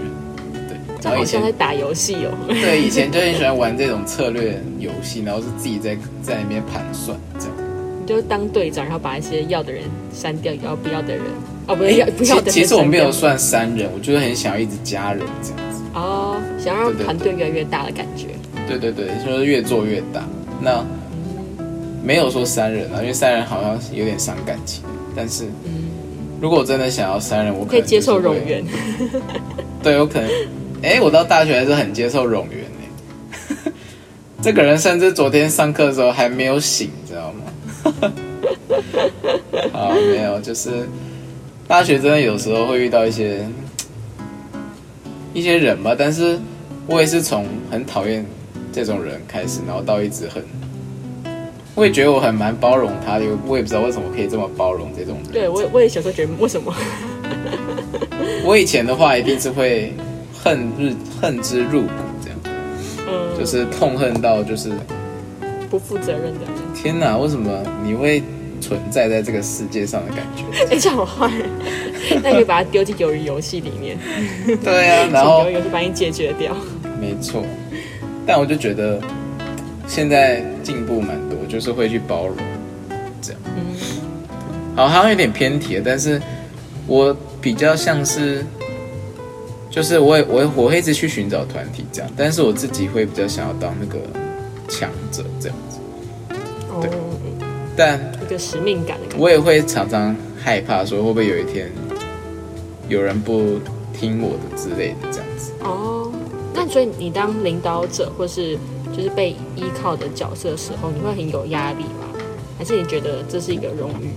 [1.02, 2.30] 然后以前在打游戏哦。
[2.48, 7.56] 对，以前就很喜欢玩这种策略游戏，然后是自己在在里面盘算这样。
[8.00, 11.24] 你就当队长，然后把一些要的人删掉，要不要的人
[11.66, 12.50] 哦，不要不要的。
[12.50, 15.82] 其实我没有算删人，我就是很想要一直加人这样子。
[15.94, 18.26] 哦，想让团队越来越大的感觉。
[18.68, 20.22] 对对对，就是越做越大。
[20.60, 20.84] 那
[22.04, 24.82] 没有说删人啊，因为删人好像有点伤感情，
[25.16, 25.44] 但是。
[26.42, 28.64] 如果我真的想要删人，我可以接受冗员。
[29.82, 30.30] 对，有可能。
[30.82, 33.72] 哎，我到大学还是很接受冗员呢。
[34.42, 38.12] 这个人甚至昨天上课的时候还没有醒，你知道吗？
[39.74, 40.88] 啊，没有，就是
[41.68, 43.46] 大学真的有时候会遇到一些
[45.34, 46.38] 一些人吧，但是
[46.86, 48.24] 我也是从很讨厌
[48.72, 50.42] 这种人开始，然后到一直很。
[51.76, 55.32] 我也觉得我很蛮包容他的，我也不知道为什么可以这么包容这种人。
[55.32, 56.74] 对我，我也小时候觉得为什么？
[58.44, 59.92] 我以前的话一定是会
[60.42, 61.88] 恨日恨之入骨
[62.22, 62.38] 这样，
[63.06, 64.70] 嗯，就是痛恨到就是
[65.68, 66.40] 不负责任的。
[66.74, 68.22] 天哪，为什么你会
[68.60, 70.44] 存在在这个世界上的感觉？
[70.74, 71.30] 哎，这样坏，
[72.22, 73.98] 那可以把它丢进鱿鱼游戏里面。
[74.64, 76.54] 对啊， 然后鱿鱼游戏把你解决掉。
[77.00, 77.44] 没错，
[78.26, 79.00] 但我就觉得。
[79.88, 82.36] 现在进步蛮多，就是会去包容
[83.20, 83.40] 这样。
[83.46, 83.74] 嗯，
[84.76, 86.22] 好，好像有点偏题了，但是
[86.86, 88.46] 我比较像是，
[89.70, 93.98] 就是我也我我会一直去寻找团体这样，但是我自己会比较想要当那个
[94.68, 95.78] 强者这样子。
[96.82, 96.90] 对，
[97.76, 99.16] 但一个使命感的感觉。
[99.18, 101.70] 我也会常常害怕说，会不会有一天
[102.88, 103.60] 有人不
[103.92, 105.52] 听我的之类的这样子。
[105.60, 106.10] 哦，
[106.52, 108.58] 那所以你当领导者或是
[108.96, 112.08] 就是被依靠的角色的时候，你会很有压力吗？
[112.58, 114.10] 还是你觉得这是一个荣誉？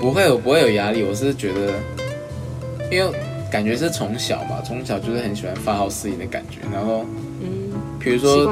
[0.00, 1.02] 不会，我不会有压力。
[1.02, 1.74] 我是觉得，
[2.90, 3.12] 因为
[3.50, 6.60] 感觉是从小嘛，从小就是很喜欢发号施令的感觉。
[6.72, 7.04] 然后，
[7.42, 8.46] 嗯，比如说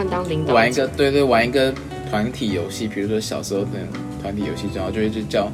[0.49, 1.73] 玩一个，对对，玩一个
[2.11, 3.89] 团体游戏，比如说小时候那种
[4.21, 5.51] 团体游戏，然后就会就叫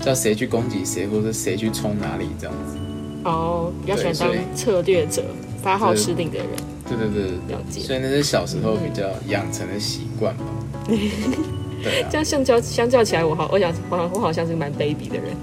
[0.00, 2.78] 叫谁去攻击谁，或者谁去冲哪里这样子。
[3.24, 5.24] 哦，比较喜欢当策略者、
[5.62, 6.48] 发号施令的人。
[6.88, 7.80] 对对对，了解。
[7.80, 10.44] 所以那是小时候比较养成的习惯吧。
[12.10, 15.36] 这样相较相较起来，我好，我想，我好，我好像是蛮卑鄙的人。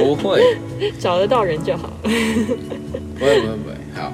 [0.00, 0.40] 不会，
[0.98, 1.90] 找得到人就好。
[2.02, 3.74] 不会，不会，不会。
[3.94, 4.12] 好，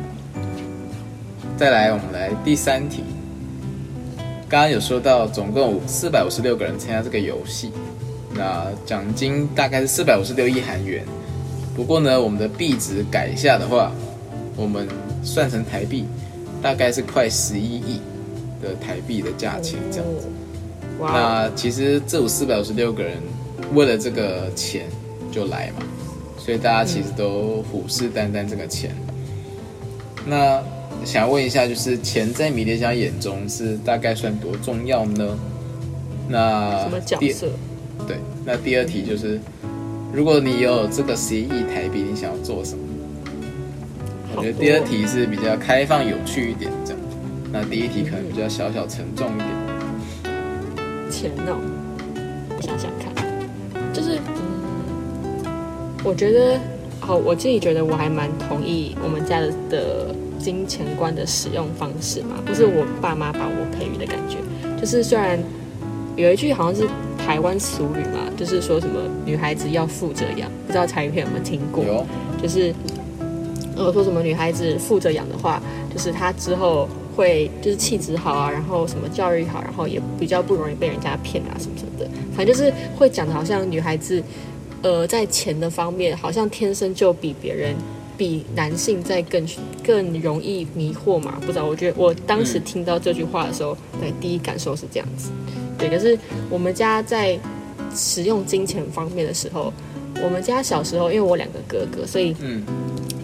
[1.56, 3.02] 再来，我们来第三题。
[4.48, 7.70] 刚刚有说到，总共四百五十六个人参加这个游戏，
[8.35, 11.04] 那奖金大概是四百五十六亿韩元。
[11.74, 13.92] 不过呢，我们的币值改一下的话，
[14.56, 14.88] 我们
[15.22, 16.04] 算成台币，
[16.62, 18.00] 大概是快十一亿。
[18.59, 20.26] 的台币的价钱这样子，
[20.98, 23.18] 那其实这五四百五十六个人
[23.74, 24.87] 为了这个钱
[25.31, 25.85] 就来嘛，
[26.38, 28.90] 所以大家其实都虎视眈眈这个钱。
[30.26, 30.62] 那
[31.05, 35.38] 想问一下，就是钱在迷迭香眼中是大概算多重要呢？
[36.29, 37.48] 那什么角色？
[38.07, 39.40] 对，那第二题就是，
[40.12, 42.83] 如果你有这个十一亿台币，你想要做什么？
[44.35, 47.00] 我觉得第二题是比较开放有趣一点这样。
[47.52, 49.48] 那第一题可能比较小小沉重一点。
[51.09, 51.57] 钱哦，
[52.61, 52.95] 想想看，
[53.96, 55.42] 就是嗯，
[56.04, 56.61] 我觉得，
[57.00, 64.37] 好，我自己觉得我还蛮同意我们家的的金钱观的使用方式嘛，不是我爸妈把我培育的感觉。
[64.78, 65.42] 就是虽然
[66.14, 71.82] 有一句好像是台湾俗语嘛，就是说什么女孩子要富着养，不知道柴鱼片有没有听过？
[71.82, 72.06] 有。
[72.42, 72.74] 就是
[73.78, 75.59] 我说什么女孩子富着养的话，
[75.90, 76.87] 就是她之后。
[77.16, 82.06] 会就是气质好啊，然后什么教育好，然后也比较不容易被人家骗啊什么什么的，
[82.37, 84.22] 反正就是会讲的好像女孩子，
[84.83, 87.75] 呃，在钱的方面好像天生就比别人，
[88.16, 89.46] 比男性在更
[89.83, 91.64] 更容易迷惑嘛，不知道。
[91.64, 95.31] 我觉得我当时听到这句话的时候，对第一感受是这样子。
[95.79, 96.18] 对，可是
[96.51, 97.38] 我们家在
[97.94, 99.72] 使用金钱方面的时候，
[100.22, 102.62] 我们家小时候因为我两个哥哥，所以嗯。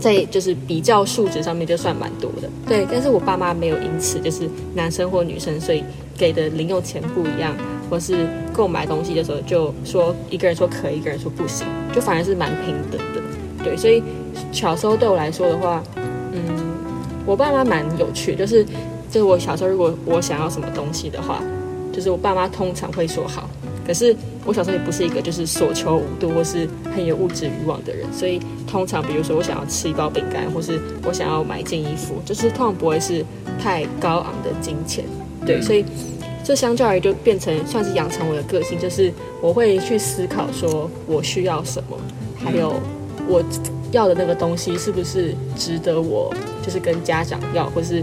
[0.03, 5.85] 在就是比较数值上面就算蛮多的，对，但是我爸妈没有因此就是男生或女生，所以
[6.19, 7.57] 给的零用钱不一样，
[7.93, 13.21] 或是购买东西的时候就说一个人说可以，一个人说不行，就反而是蛮平等的，
[13.63, 14.03] 对，所以
[14.51, 15.83] 小时候对我来说的话，
[16.33, 16.41] 嗯，
[17.27, 18.65] 我爸妈蛮有趣，就是
[19.11, 21.43] 就是我小时候如果我想要什么东西的话，
[21.93, 23.47] 就是我爸妈通常会说好。
[23.87, 33.23] 可是我小时候也不是一个就是所求无度或是很有物质欲望的人，所以通常比如说我想要吃一包饼干，或是我想要买一件衣服，就是通常不会是
[33.61, 35.05] 太高昂的金钱，
[35.45, 35.85] 对，所以
[36.45, 41.97] 这相较于就变成算是养成我的个性，就是我会去思考说我需要什么，
[42.37, 42.81] 还有
[43.29, 43.43] 我
[43.91, 48.03] 要的那个东西是不是值得我就是跟家长要，或是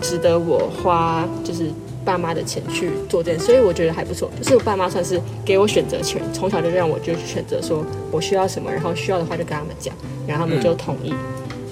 [0.00, 1.70] 值得我花就是。
[2.02, 4.30] 爸妈的钱去做这件，所以我觉得还不错。
[4.40, 9.94] 就是我爸妈算是给我选择权，从小就让我就选择说我需要什么，然后需要的话就跟他们讲，
[10.26, 11.12] 然后他们就同意。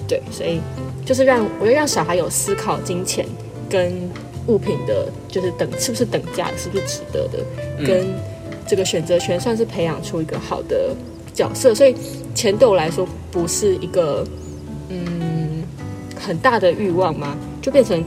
[0.07, 0.61] 对，所以
[1.03, 3.25] 就是让我要让小孩有思考金钱
[3.67, 3.91] 跟
[4.49, 7.39] 物品的，就是等是不是等价，是不是值得的，
[7.85, 8.05] 跟
[8.67, 10.93] 这个选择权算是培养出一个好的
[11.33, 11.73] 角色。
[11.73, 11.95] 所以
[12.35, 14.27] 钱对我来说不是一个
[14.89, 15.63] 嗯
[16.19, 17.37] 很大的欲望吗？
[17.61, 18.03] 就变成。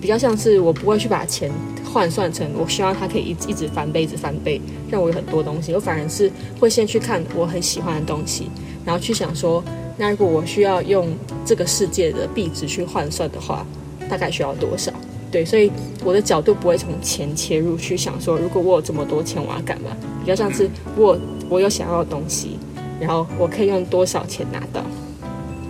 [0.00, 1.48] 比较像是我不会去把钱
[1.84, 5.72] 换算成我希望它可以一一直翻倍、一直翻倍，让我有很多东西。
[5.72, 8.50] 我反而是会先去看我很喜欢的东西，
[8.84, 9.62] 然后去想说，
[9.96, 11.06] 那如果我需要用
[11.46, 13.64] 这个世界的币值去换算的话，
[14.10, 14.92] 大概需要多少？
[15.32, 15.72] 对，所以
[16.04, 19.96] 我的角度不会从钱切入去想说，如果我有这么多钱，我要干嘛？
[20.20, 21.18] 比较像是我
[21.48, 22.58] 我有想要的东西，
[23.00, 24.82] 然后我可以用多少钱拿到？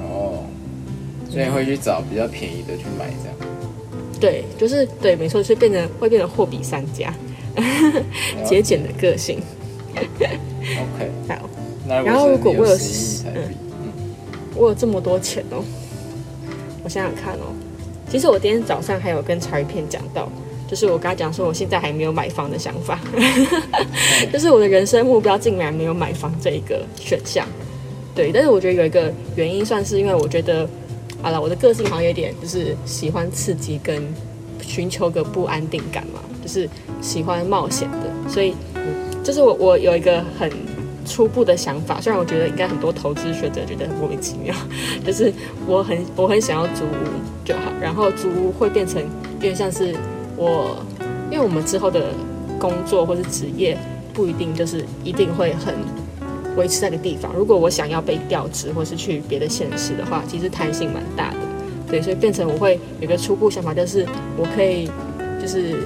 [0.03, 0.45] 哦，
[1.31, 3.37] 所以会去找比较便宜的去买这样。
[4.21, 7.15] 对，就是对，没错，就是变成会变成货比三家，
[8.45, 9.41] 节俭的个性。
[9.95, 11.49] OK，好。
[11.89, 12.75] 然后如果我有
[13.35, 13.55] 嗯，
[14.57, 15.65] 我有这么多钱哦，
[16.85, 17.53] 我想想看哦，
[18.13, 20.31] 其实我今天早上还有跟曹一片讲到，
[20.69, 23.01] 就是我跟他讲说，我现在还没有买房的想法，
[24.31, 27.49] 就是我的人生目标竟然没有买房这一个选项。
[28.15, 30.69] 对，但是我觉得有一个原因，算是因为我觉得，
[31.23, 34.03] 好了，我的个性好像有点就是喜欢刺激跟
[34.61, 36.69] 寻求个不安定感嘛，就是
[37.01, 38.55] 喜欢冒险的，所以
[39.25, 40.53] 就是我我有一个很
[41.07, 44.55] 初步的想法，虽然我觉得应该很多投资学者觉得很莫名其妙，
[45.05, 45.33] 就是
[45.67, 49.95] 我很我很想要租屋就好，然后租屋会变成有点像是
[50.37, 50.77] 我，
[51.31, 52.13] 因为我们之后的
[52.59, 53.77] 工作或是职业
[54.13, 55.75] 不一定就是一定会很。
[56.55, 61.39] 维持在个地方，如果我想要被调职或是去别的县市的话，其实弹性蛮大的，
[61.89, 64.91] 对，所以变成我会有个初步想法，就是我可以
[65.41, 65.77] 就是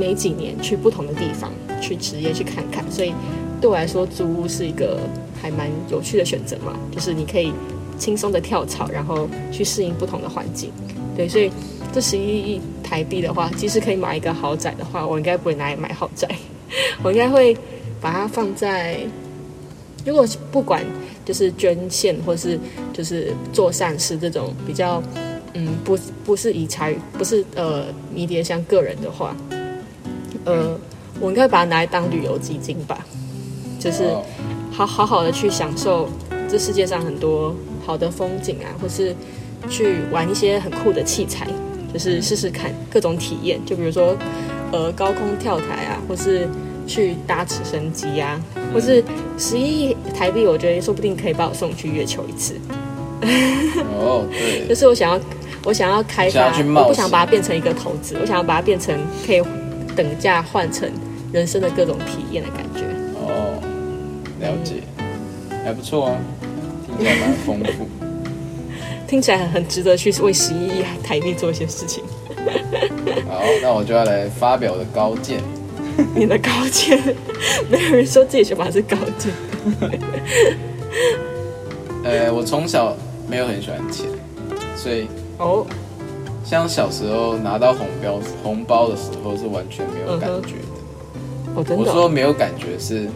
[0.00, 3.14] 每几年去不同的地方去职业去看看，所以
[3.60, 5.00] 对我来说租屋是一个
[5.40, 7.52] 还蛮有趣的选择嘛，就是你可以
[7.98, 10.70] 轻松的跳槽，然后去适应不同的环境，
[11.16, 11.50] 对，所以
[11.92, 16.28] 这十一亿台币的话，即使可以买一个豪宅的话，我应该不会拿来买豪宅，
[17.02, 17.56] 我应该会
[18.00, 19.00] 把它放在。
[20.04, 20.84] 如果不管
[21.24, 22.56] 就是捐献或是
[22.92, 25.02] 就是做善事这种比较，
[25.54, 29.34] 嗯，不不是以财不是呃迷迭香个人的话，
[30.44, 30.78] 呃，
[31.18, 33.04] 我应该把它拿来当旅游基金吧，
[33.86, 34.12] 就是
[34.72, 36.08] 好好好的去享受
[36.48, 37.54] 这世界上很多
[37.86, 39.14] 好的风景啊，或是
[39.70, 41.46] 去玩一些很酷的器材，
[41.92, 44.16] 就是试试看各种体验，就比如说
[44.72, 46.48] 呃高空跳台啊，或是。
[46.88, 48.40] 去搭直升机啊，
[48.72, 49.02] 或是
[49.36, 52.54] 十一亿台币，我觉得说不定可以把我送去月球一次。
[53.90, 55.20] 哦，对， 就是我想要，
[55.64, 56.46] 我想要开发，
[56.80, 58.96] 我不想把它变成一个投资，我想要把它变成
[59.26, 59.42] 可以
[59.96, 60.88] 等价换成
[61.32, 62.82] 人生的各种体验的感觉。
[63.16, 63.60] 哦，
[64.40, 64.82] 了解，
[65.64, 66.16] 还不错啊，
[66.86, 67.88] 听起来蛮丰富，
[69.08, 72.04] 听起来很很值得去为十一亿台币做一些事情。
[73.28, 75.40] 好，那我就要来发表我的高见。
[76.14, 77.00] 你的高见，
[77.70, 79.32] 没有人说自己学法是高见。
[82.04, 82.94] 呃，我从小
[83.26, 84.06] 没有很喜欢钱，
[84.76, 85.66] 所以哦，
[86.44, 91.54] 像小时候拿到红标红包的时候是完全没有感觉的。
[91.54, 93.08] 我真的，我说没有感觉是，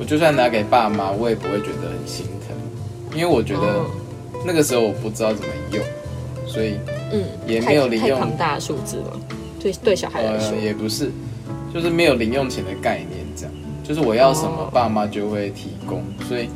[0.00, 2.56] 我就算拿给爸妈，我也不会觉得很心疼，
[3.14, 3.84] 因为我觉得
[4.46, 5.84] 那个时候我不知道怎么用，
[6.46, 6.74] 所以
[7.12, 9.20] 嗯，也没有零用庞大的数字了。
[9.60, 11.12] 对对，小孩来说也不是。
[11.72, 13.52] 就是没有零用钱的概念，这样，
[13.84, 16.02] 就是我要什么，爸妈就会提供。
[16.28, 16.48] 所以，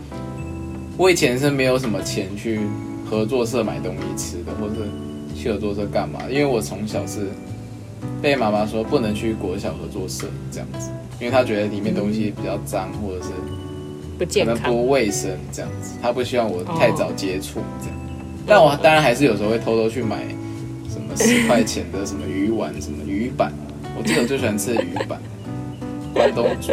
[0.96, 2.59] 我以前是没有什么钱去
[3.09, 4.74] 合作社买东西吃的，或者
[5.33, 6.18] 去合作社干嘛？
[6.28, 7.28] 因为我从小是
[8.24, 10.88] 被妈妈说不能去国小合作社这样子，
[11.20, 13.28] 因为她觉得里面东西比较脏，或者是
[14.18, 17.94] 不健康、不卫生这样子，她不希望我太早接触这样。
[18.46, 20.24] 但我当然还是有时候会偷偷去买
[20.88, 23.52] 什么十块钱的什么鱼丸、什么鱼板。
[23.94, 25.20] 我记得我最喜欢吃的鱼板，
[26.14, 26.72] 关东煮。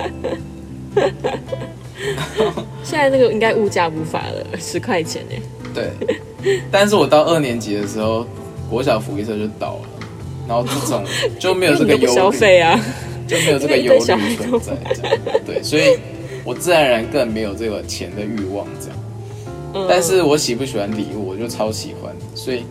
[2.82, 5.42] 现在那个应该物价无法了，十块钱哎。
[5.74, 5.92] 对，
[6.72, 8.26] 但是我到二年级的时候，
[8.70, 9.82] 国小福利社就倒了，
[10.48, 11.04] 然后这种
[11.40, 12.80] 就没有这个忧消费啊，
[13.28, 14.00] 就没有这个忧虑
[14.60, 15.98] 存在，对，所以
[16.44, 19.88] 我自然而然更没有这个钱的欲望这样。
[19.88, 22.64] 但是我喜不喜欢礼物，我就超喜欢，所以。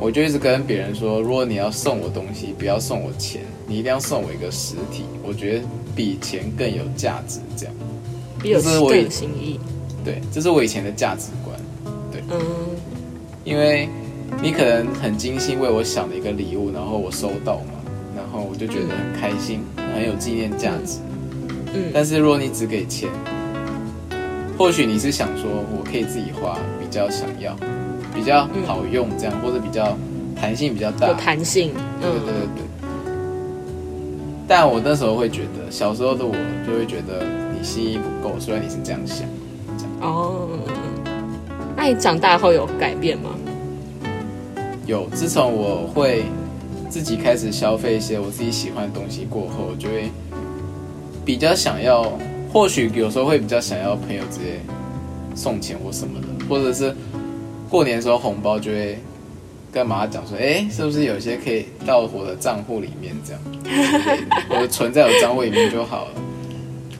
[0.00, 5.64] 我就一直跟别人说，如果你要送我东西，不要送我钱，你一定要送我一个实体，我觉得
[5.96, 7.40] 比钱更有价值。
[7.56, 7.74] 这样，
[8.44, 9.58] 这是我有心意。
[10.04, 11.58] 对，这是我以前的价值观。
[12.12, 12.40] 对，嗯，
[13.42, 13.88] 因为
[14.42, 17.74] 你可能很精心为我想的一个礼物，然后我收到嘛，
[18.16, 19.60] 然后我就觉得很开心，
[19.94, 20.98] 很有纪念价值。
[21.74, 23.08] 嗯，但是如果你只给钱，
[24.56, 27.56] 或许你是想说我可以自己花，比较想要。
[28.14, 29.96] 比较好用，这样或者比较
[30.34, 32.64] 弹性比较大，有弹性，对对对对。
[34.48, 36.34] 但我那时候会觉得，小时候的我
[36.66, 37.24] 就会觉得
[37.56, 39.18] 你心意不够，虽然你是这样想，
[39.76, 39.92] 这样。
[40.00, 40.48] 哦，
[41.76, 43.30] 那你长大后有改变吗？
[44.88, 46.24] 有，自从我会
[46.88, 50.10] 自己开始消费一些我自己喜欢的东西过后，就会
[51.24, 52.10] 比较想要，
[52.52, 54.58] 或许有时候会比较想要朋友直接
[55.34, 56.92] 送钱或什么的，或者是。
[57.70, 58.98] 过年的时候红包就会
[59.70, 63.42] 跟妈妈讲说，哎，是不是有些可以到我的账户里面这样，
[64.48, 66.12] 我存在我账户里面就好了，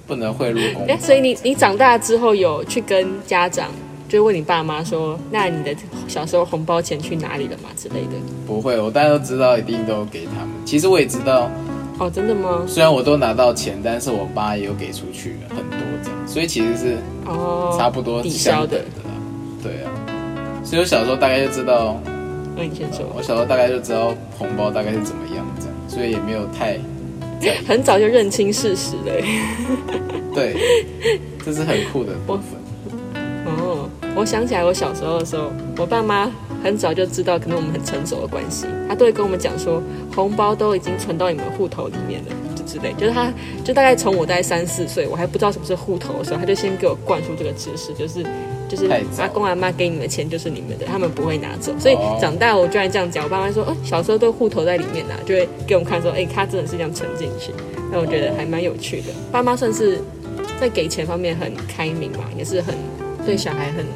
[0.07, 0.85] 不能汇入公。
[0.87, 3.71] 哎，所以你你长大之后有去跟家长，
[4.09, 5.77] 就问你爸妈说，那你的
[6.09, 8.17] 小时候红包钱去哪里了嘛之类的？
[8.47, 10.49] 不会，我大家都知道，一定都给他们。
[10.65, 11.51] 其实我也知道，
[11.99, 12.65] 哦，真的吗？
[12.67, 16.97] 虽然我都拿到钱，但是我爸也有给出去很多这样，所以其实是
[17.27, 18.83] 哦差不多抵消的，
[19.63, 19.93] 对啊。
[20.65, 22.01] 所以我小时候大概就知道，
[22.57, 23.05] 那你先说。
[23.15, 26.79] 我小时候大概就知道红包大概是怎么样这样，所以也没有太
[27.69, 29.13] 很早就认清事实了。
[30.35, 30.57] 对，
[31.45, 32.59] 这是很酷的部分。
[34.19, 36.31] 哦，我想起来我小时候的时候，我爸妈
[36.63, 39.81] 很早就知道可能我们很成熟的关系，他都会跟我们讲说，
[40.15, 42.93] 红包都已经存到你们户头里面了，就之类。
[42.99, 43.33] 就是他，
[43.65, 48.25] 就大概从我大概三四岁，我还不知道什么是户头的时候，他就先给我灌输这个知识，就是。
[48.69, 51.73] 就是阿公阿妈给你们的钱就是你们的，他们不会拿走。
[51.79, 57.51] 所以长大我居然这样讲，我爸妈说：“哦，小时候都户头在里面啊，就会给我们看说，哎，他真的是这样存进去。”
[57.91, 59.05] 那我觉得还蛮有趣的。
[59.33, 59.99] 爸妈算是
[60.61, 62.75] 在给钱方面很开明嘛，也是很
[63.25, 63.87] 对小孩很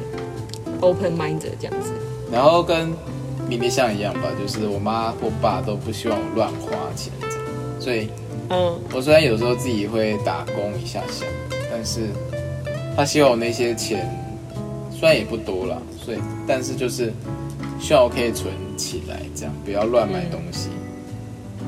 [0.83, 1.91] open mind 这样子。
[2.31, 2.89] 然后跟
[3.47, 7.11] 迷你像一样吧，就是我妈或爸都不希望我乱花钱，
[7.79, 8.09] 所以
[8.49, 11.25] 嗯，我虽然有时候自己会打工一下下，
[11.71, 12.07] 但是
[12.95, 14.07] 他希望我那些钱。
[14.95, 16.17] 虽然也不多了，所以
[16.47, 17.11] 但是就是
[17.77, 20.69] 希望我可以存起来，这样不要乱买东西。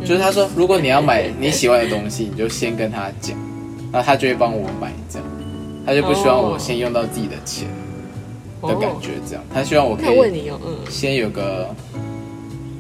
[0.06, 3.36] 就是他说，如果你要买你喜欢的东西，你就先跟他讲，
[3.92, 5.28] 那他就会帮我买，这样
[5.86, 7.68] 他就不希望我先用到自己的钱
[8.68, 9.44] 的感觉，这样。
[9.54, 11.70] 他希望我可以问你哦，嗯，先有个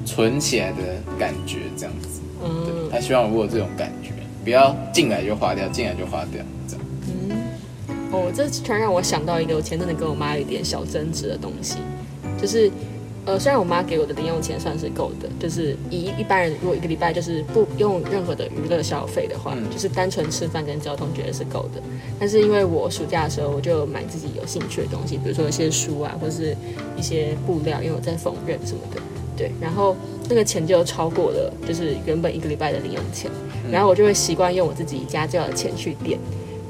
[0.06, 0.78] 存起来的
[1.18, 4.12] 感觉，这样子，嗯，他希望我有这种感觉，
[4.44, 6.44] 不要进来就花掉，进来就花掉。
[6.68, 6.86] 这样。
[7.08, 7.38] 嗯。
[8.12, 11.78] 哦，这突然让我想到一个我前阵子跟我妈有一点小争执的东西，
[12.42, 12.72] 就是，
[13.26, 21.82] 呃，虽然我妈给我的零用钱算是够的，就是以一般人如果一个礼拜就是不用任何的娱乐消费的话，就是单纯吃饭跟交通觉得是够的。
[22.19, 26.55] 但是因为我暑假的时候我就买自己有兴趣的东西，比如说一些书啊，或者是
[26.95, 29.01] 一些布料，因为我在缝纫什么的，
[29.36, 29.95] 对，然后
[30.30, 33.32] 那个钱就超过了就是原本一个礼拜的零用钱，
[33.71, 36.19] 然后我就会习惯用我自己家教的钱去垫。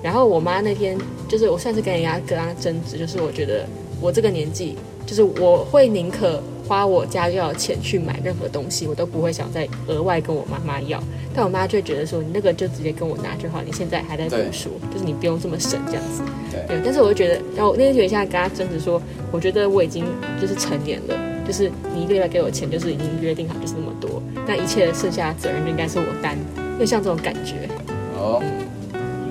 [0.02, 0.98] 然后我妈那天
[1.28, 3.68] 就是我算是跟人家跟她争执，就是我觉得
[4.00, 11.02] 我这个年纪，就是我会宁可花我家要的钱去买任何东西，我都不会想再额外跟我妈妈要。
[11.34, 16.24] 但我妈就觉得说，你那个就直接跟我拿就好，你现在还在读书，就是你不用这么省这样子。
[16.52, 16.82] 对。
[16.84, 19.02] 但是我就觉得，然后那天有一下跟她争执说，
[19.32, 20.06] 我觉得我已经
[20.42, 26.38] 就是成年了，就是你一个月给我钱，就是已经约定好就是那么多，那一切剩下的责任就应该是我担，
[26.80, 27.70] 就像这种感觉。
[28.18, 28.42] 哦。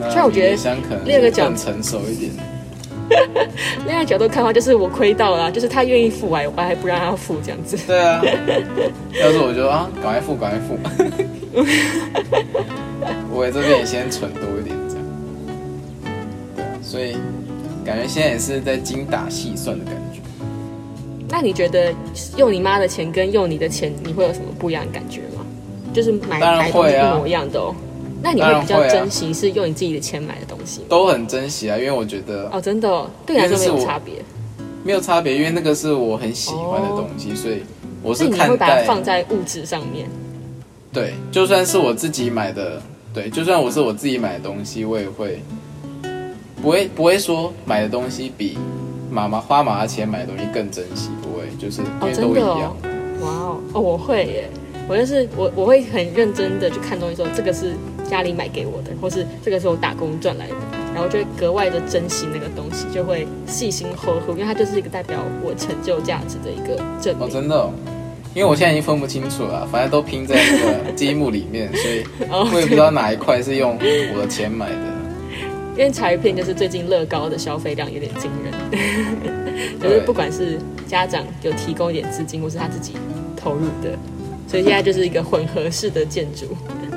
[0.06, 2.32] 虽然我觉得另一个角成熟一点，
[3.86, 7.76] 另一个角度看的话，就是我亏到了，就是他愿意付完，我还不让他付这样子。
[7.86, 8.22] 对啊，
[9.20, 10.78] 要是我就啊，赶快付，赶快付。
[13.32, 15.04] 我这边也先存多一点这样。
[16.56, 17.16] 对，所以
[17.84, 20.20] 感觉现在也是在精打细算的感觉。
[21.28, 21.92] 那你觉得
[22.36, 25.44] 用你妈的钱跟用你的钱，你会有什么不一样的感觉吗？
[25.92, 27.74] 就是买买东西一模一样的哦。
[28.24, 30.80] 那你会比较珍惜是用你自己的钱买的东西？
[30.88, 34.14] 都很珍惜啊，因为我觉得哦，真的对你来说没有差别，
[34.82, 37.62] 没有差别，因为那个是我很喜欢的东西，所以
[38.02, 40.08] 我是看待放在物质上面。
[40.90, 42.80] 对，就算是我自己买的，
[43.12, 45.42] 对，就算我是我自己买的东西，我也会
[46.62, 48.56] 不会不会说买的东西比
[49.10, 52.74] 妈妈花妈妈钱买的东西更珍惜，不会，就是因为都一样。
[53.20, 54.50] 哇哦，哦，我会耶，
[54.88, 57.74] 我就是我我会很认真的去看东西，说这个是。
[58.04, 60.54] 家里买给我的，或是这个是我打工赚来的，
[60.94, 67.26] 然后就会格外的珍惜那个东西，就会细心呵护，因为它就是一个代表我成就价值的一个证明。
[67.26, 67.70] 哦，真的，
[68.34, 73.78] 因为我现在已经分不清楚了，反正都拼在那个积木里面，所以 我也不知道哪一块是用
[74.14, 74.76] 我的钱买的。
[75.72, 78.52] 因为查一片就是最近乐高的消费量有点惊人，
[79.80, 82.92] 就是不管是家长有提供一点资金，或是他自己
[83.34, 83.98] 投入的，
[84.46, 86.46] 所以现在就是一个混合式的建筑。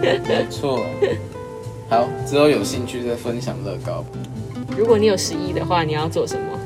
[0.01, 0.85] 没错，
[1.89, 4.05] 好，之后有兴趣再分享乐高。
[4.77, 6.59] 如果你有十一的话，你要做什么？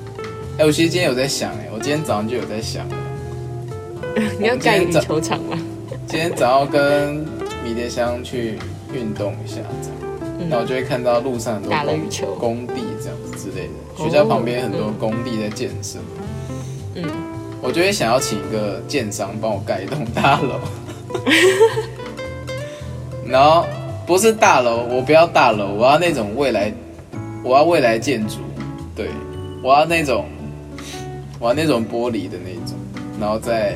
[0.57, 2.85] 哎，我其实今天有在想，哎，我今天早上就有在想
[4.37, 5.57] 你要盖羽球场吗？
[6.07, 7.15] 今天早上跟
[7.63, 8.59] 迷迭香去
[8.93, 15.99] 运动一下，这样，那我就会看到路上很多打了羽球工地这样子之类的，学校旁边很多工地在建设。
[16.95, 17.03] 嗯，
[17.61, 20.59] 我就会想要请一个建商帮我盖一栋大楼。
[23.27, 23.65] 然后
[24.05, 26.73] 不是大楼，我不要大楼，我要那种未来，
[27.43, 28.37] 我要未来建筑，
[28.95, 29.09] 对，
[29.63, 30.25] 我要那种，
[31.39, 32.75] 我要那种玻璃的那种，
[33.19, 33.75] 然后在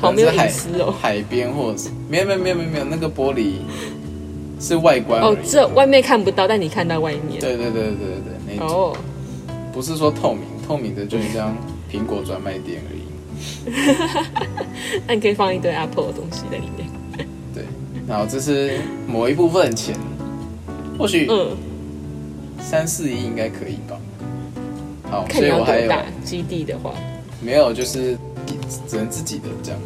[0.00, 3.56] 旁边海哦，海边或者是没有没有没有没有那个玻璃
[4.58, 7.88] 是外观哦，这外面看不到，但你看到外面，对对对对对
[8.24, 8.96] 对，那种。
[9.72, 11.56] 不是说透明，透明的就像
[11.94, 13.02] 苹果专卖店而已，
[15.06, 16.88] 那你可以放一堆 Apple 的东西在里面。
[17.54, 17.62] 对
[18.08, 19.94] 然后这是某一部分钱，
[20.98, 21.56] 或许嗯
[22.60, 23.96] 三四亿应该可以吧。
[25.08, 25.92] 好，所以我还有
[26.24, 26.92] 基地的话，
[27.40, 28.18] 没有，就是
[28.88, 29.80] 只能自己的这样。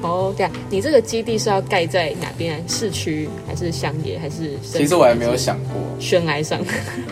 [0.00, 2.66] 哦，对啊，你这个基地是要盖在哪边？
[2.66, 4.52] 市区还是乡野还是？
[4.62, 5.74] 其实我还没有想过。
[6.00, 6.58] 悬崖上，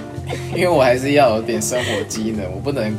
[0.57, 2.95] 因为我还是要有点生活机能，我不能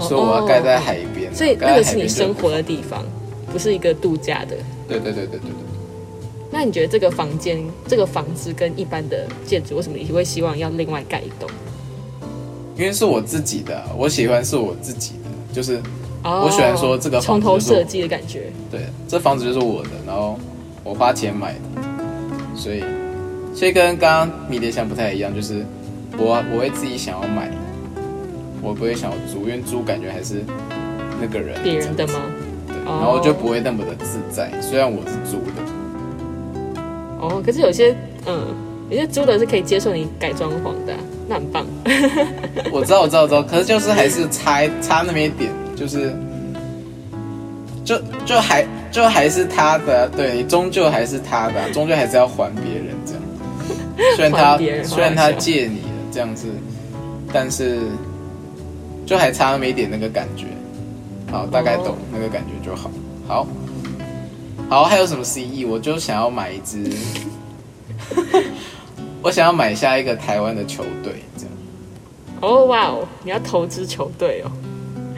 [0.00, 1.34] 说我要盖在海边。
[1.34, 3.04] 所以那个是你生活的地方，
[3.52, 4.56] 不是一个度假的。
[4.86, 5.68] 对对对对对对。
[6.50, 11.48] 那你觉得这个房间、这个房子跟一般的建筑，为什么你会希望要另外盖一栋？
[12.76, 15.82] 因为是我自己的，我喜欢是我自己的，就是
[16.22, 18.52] 我喜欢说这个从头设计的感觉。
[18.70, 20.38] 对，这房子就是我的，然后
[20.84, 21.82] 我花钱买的，
[22.54, 22.82] 所以
[23.54, 25.66] 所以跟刚刚迷迭香不太一样，就是
[26.16, 27.50] 我我会自己想要买，
[28.62, 30.42] 我不会想要租，因为租感觉还是
[31.20, 32.14] 那个人别人的吗？
[32.66, 34.50] 对，然后就不会那么的自在。
[34.60, 35.62] 虽然我是租的。
[37.20, 37.96] 哦，可是有些，
[38.26, 38.46] 嗯，
[38.90, 40.94] 有些租的是可以接受你改装潢的，
[41.28, 41.66] 那很棒。
[42.70, 46.14] 我知道，我知道，我知道，可是就是还是差差那么一点，就是，
[47.84, 53.22] 就就还就还是他的，对你终究还是他的，终究还是要还别人这样。
[54.14, 56.46] 虽然他虽然他借你了这样子，
[57.32, 57.80] 但是
[59.08, 60.44] 就还差那么一点那个感觉。
[61.32, 62.90] 好，大概懂那个感觉就好。
[63.26, 63.46] 好。
[64.68, 65.66] 好，还有什么 CE？
[65.66, 66.92] 我就想要买一支，
[69.22, 71.52] 我想要买下一个台湾的球队，这样。
[72.42, 74.52] 哦，哇哦，你要投资球队哦？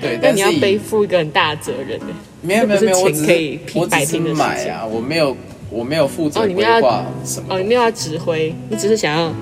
[0.00, 2.06] 对，但你要背负一个很大的责任呢。
[2.42, 5.36] 没有没有没有，我只可以我只是买啊，我没有
[5.68, 7.56] 我没有负责规划什么。
[7.56, 9.32] 哦，你没有要指挥，你只是想要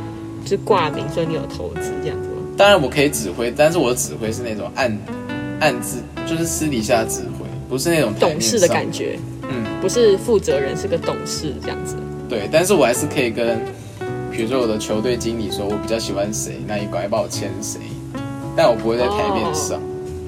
[0.43, 2.17] 就是挂名说你有投资这样？
[2.59, 4.99] 当然我可以指挥，但是我的指挥是那种暗
[5.61, 9.17] 暗自就是私底下指挥，不是那种懂事的感觉。
[9.43, 11.95] 嗯，不是负责人，是个董事这样子。
[12.29, 13.61] 对，但是我还是可以跟，
[14.33, 17.81] 比如说我的球队经理说，我比较喜欢谁，那你赶快帮我签谁。
[18.57, 19.81] 但我不会在台面上。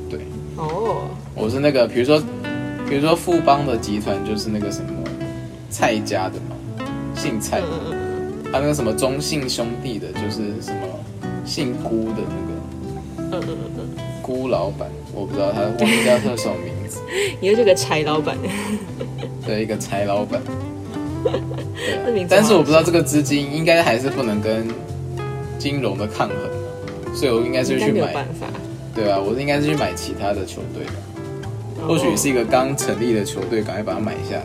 [0.09, 0.21] 对。
[0.55, 1.09] 哦。
[1.35, 2.23] 我是那个，比如说，
[2.89, 4.89] 比如说富邦的集团就是那个什么
[5.69, 7.59] 蔡家的嘛，姓蔡。
[7.59, 7.97] 嗯嗯
[8.53, 10.79] 他那个什么中信兄弟的，就是什么
[11.45, 12.51] 姓辜的那个。
[13.33, 14.05] 嗯嗯嗯嗯。
[14.23, 17.01] 辜老板，我不知道他，忘记叫他什么名字。
[17.41, 18.37] 你是个柴老板。
[19.45, 20.41] 对，一个柴老板。
[21.25, 24.69] 对，但是我不知道这个资金应该还是不能跟
[25.59, 26.37] 金融的抗衡，
[27.15, 28.25] 所以我应该是去买。
[28.95, 30.93] 对啊，我应该是去买其他的球队吧，
[31.87, 34.45] 或许是一个刚成立的球队，赶快把它买下来。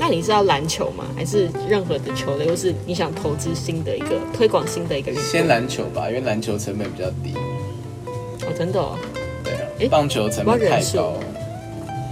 [0.00, 1.04] 那你是要篮球吗？
[1.14, 2.48] 还是任何的球类？
[2.48, 5.24] 或是你想投资新的一个推广新的一个运动？
[5.26, 7.34] 先篮球吧，因为篮球成本比较低。
[8.46, 8.80] 哦，真的？
[8.80, 8.98] 哦。
[9.44, 9.60] 对啊。
[9.78, 11.12] 哎，棒球成本太高。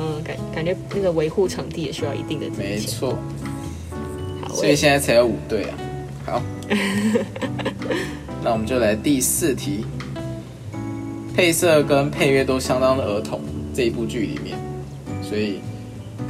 [0.00, 3.16] 嗯，感感觉那个维护场地也需要一定的金没错，
[4.54, 5.78] 所以现在才有五队啊。
[6.26, 6.42] 好，
[8.44, 9.86] 那我们就来第四题。
[11.34, 13.40] 配色跟配乐都相当的儿童，
[13.72, 14.58] 这一部剧里面，
[15.22, 15.60] 所以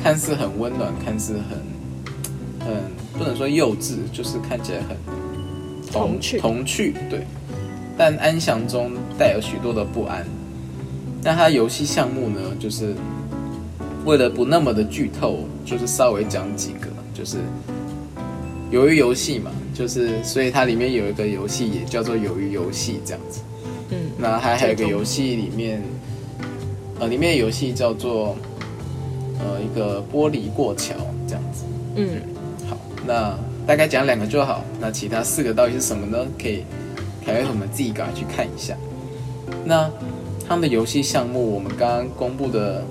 [0.02, 2.76] 看似很温暖，看似很很
[3.18, 4.96] 不能说幼稚，就是看起来很
[5.92, 7.26] 童趣童趣，对。
[7.96, 10.26] 但安详中带有许多的不安。
[11.22, 12.94] 那它游戏项目呢，就是。
[14.04, 17.38] 为了不那么的剧透，就是稍微讲几个，就是
[18.72, 23.40] 鱿鱼游戏嘛，就是所以它里面有一个游戏也叫做鱿鱼游戏这样子。
[23.90, 25.82] 嗯，那还还有一个游戏里面，
[27.00, 28.34] 呃，里面的游戏叫做
[29.40, 30.94] 呃一个玻璃过桥
[31.26, 31.64] 这样子。
[31.96, 32.20] 嗯，
[32.68, 32.76] 好，
[33.06, 34.64] 那大概讲两个就好。
[34.80, 36.26] 那其他四个到底是什么呢？
[36.40, 36.64] 可以
[37.24, 38.76] 凯瑞我们自己赶快去看一下。
[39.64, 39.90] 那
[40.48, 42.82] 他们的游戏项目，我们刚刚公布的。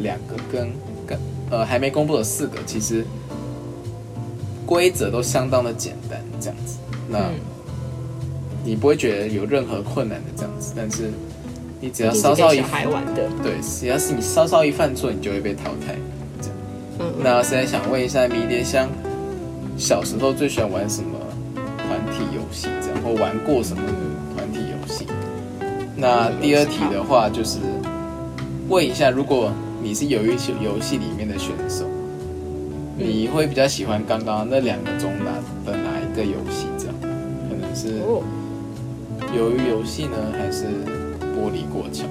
[0.00, 0.70] 两个跟
[1.04, 1.18] 跟
[1.50, 3.04] 呃还没公布的四个，其实
[4.64, 6.78] 规则都相当的简单，这样子。
[7.08, 7.32] 那
[8.64, 11.10] 你不会觉得有任何困难的这样子，但是
[11.80, 15.94] 你只要稍稍一还玩的，对，只要是你稍稍一犯错，你就会被淘汰。
[16.40, 16.56] 这样。
[16.98, 17.22] 嗯。
[17.22, 18.88] 那现在想问一下迷迭香，
[19.76, 21.18] 小时候最喜欢玩什么
[21.86, 22.66] 团体游戏？
[22.82, 23.82] 这样或玩过什么
[24.36, 25.06] 团体游戏？
[25.94, 27.58] 那第二题的话就是
[28.68, 31.84] 问一下，如果你是鱿鱼游戏里面的选手，
[32.96, 35.30] 你会比较喜欢刚刚那两个中哪
[35.64, 36.66] 的哪一个游戏？
[36.76, 38.00] 这样可能是
[39.32, 40.66] 鱿鱼游戏呢，还是
[41.38, 42.04] 玻璃过桥？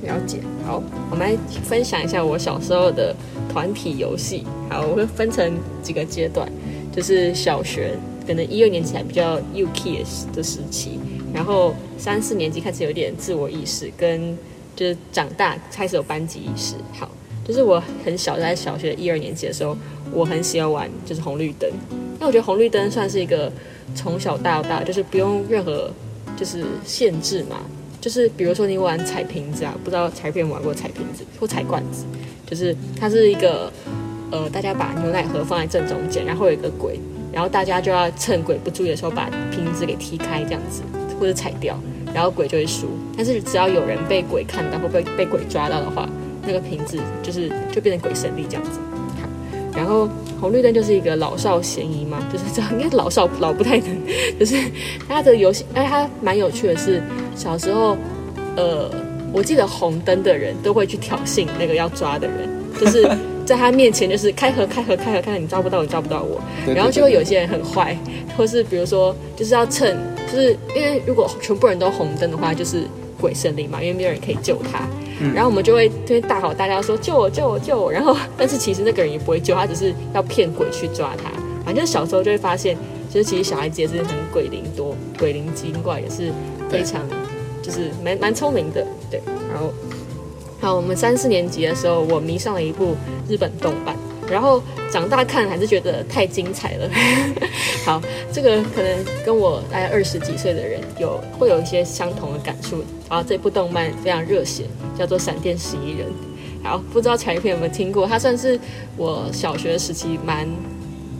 [0.00, 0.38] 这样了解。
[0.64, 0.80] 好，
[1.10, 3.12] 我们来分享一下我小时候的
[3.48, 4.44] 团体游戏。
[4.70, 5.52] 好，我会分成
[5.82, 6.48] 几个阶段，
[6.94, 11.00] 就是小学可能一二年级还比较 U K S 的时期，
[11.34, 14.38] 然后三四年级开始有点自我意识跟。
[14.74, 17.06] 就是长大开始有班级意识，好，
[17.46, 19.76] 就是我很小在小学一二年级的时候，
[20.10, 23.52] 我很喜欢玩就是红绿灯，因为我觉得红绿灯算是一个
[23.94, 25.90] 从小到大就是不用任何
[26.36, 27.60] 就是限制嘛，
[28.00, 32.04] 就是比如说你玩踩瓶子啊，不知道踩片玩过踩瓶子或踩罐子，
[32.46, 33.72] 就是它是一个
[34.30, 36.98] 呃，大家把牛奶盒放在正中间，然后有一个鬼，
[37.32, 40.82] 然后大家就要趁鬼不注意的时候把瓶子给踢开，这样子
[41.20, 41.78] 或者踩掉，
[42.14, 42.88] 然后鬼就会输。
[43.16, 46.08] 但是只要有人被鬼看到或被被鬼抓到的话，
[46.46, 48.80] 那个瓶子就是就变成鬼胜利这样子。
[49.74, 50.08] 然后
[50.40, 53.88] 红绿灯就是一个老少咸宜嘛，就是这样，应该老少老不太能，
[54.38, 54.56] 就是
[55.08, 57.02] 它的游戏，哎，它蛮有趣的是，
[57.34, 57.96] 小时候，
[58.56, 58.90] 呃，
[59.32, 62.48] 我记得红灯的人都会去挑衅那个要抓的人，
[62.78, 63.08] 就是
[63.44, 66.40] 在他面前就是开合开合开合，看看你抓不到你抓不到我，
[66.74, 67.96] 然后就会有些人很坏，
[68.36, 69.96] 或是比如说就是要趁，
[70.30, 72.82] 就是因为如果全部人都红灯的话，就是
[73.20, 74.86] 鬼胜利嘛，因为没有人可以救他。
[75.34, 81.30] 然后我们就会就会大吼大叫说救我救我救我，然后但是其实那个人也不会救他，只是要骗鬼去抓他。
[81.64, 82.76] 反正小时候就会发现，
[83.08, 86.32] 就是其实小孩子也是很鬼灵多、鬼灵精怪，也是
[86.68, 87.00] 非常
[87.62, 88.86] 就是蛮蛮聪明的。
[89.10, 89.72] 对，然后
[90.60, 92.96] 好，我们三四年级的时候，我迷上了一部
[93.28, 93.96] 日本动漫。
[94.30, 96.90] 然后长大看还是觉得太精彩了。
[97.84, 98.00] 好，
[98.32, 102.82] 这个可能跟我大概二十几岁的人有会有一些相同的感触。
[103.10, 104.64] 然后这部动漫非常热血，
[104.98, 106.06] 叫做《闪电十一人》。
[106.62, 108.06] 好，不知道彩片有没有听过？
[108.06, 108.58] 它算是
[108.96, 110.48] 我小学时期蛮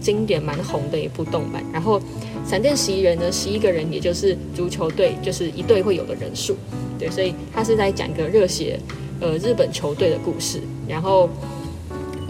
[0.01, 1.63] 经典、蛮红的一部动漫。
[1.73, 1.99] 然后
[2.49, 6.57] 《闪电十一人》呢，十一个人，也就是足球队，就是一队会有的人数。
[6.99, 8.79] 对，所以它是在讲一个热血
[9.21, 10.61] 呃日本球队的故事。
[10.89, 11.29] 然后。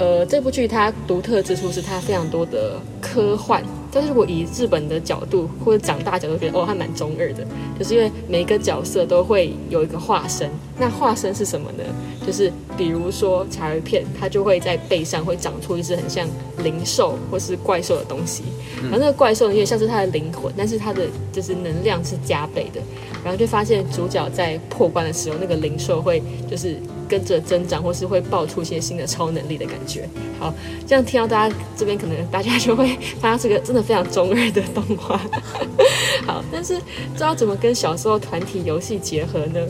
[0.03, 7.47] 呃，这部剧它独特之处是它非常多的科幻，但是如果以日本的角度或者长大角度觉得，哦，还蛮中二的，
[7.79, 10.51] 就是因为每个角色都会有一个化身。
[10.77, 11.85] 那化身是什么呢？
[12.27, 16.27] 就是比如说茶鱼片，它就会在背上会长出一只很像
[16.65, 18.43] 灵兽或是怪兽的东西，
[18.83, 22.81] 然后那个怪兽有点像是它的灵魂，但是它的就是能量是加倍的，
[23.23, 26.77] 然后就发现主角在破关的时候，那个灵兽会就是。
[27.13, 30.09] 跟着增长，或是会爆出一些新的超能力的感觉。
[30.41, 30.55] 好，
[30.87, 35.21] 这样听到大家这边，可能大家就会发现这个真的非常中二的动画。
[36.27, 36.79] 好，但是
[37.15, 39.61] 知道怎么跟小时候团体游戏结合呢？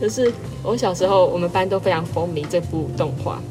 [0.00, 3.42] 就是我小时候，我们班都非常风靡这部动画。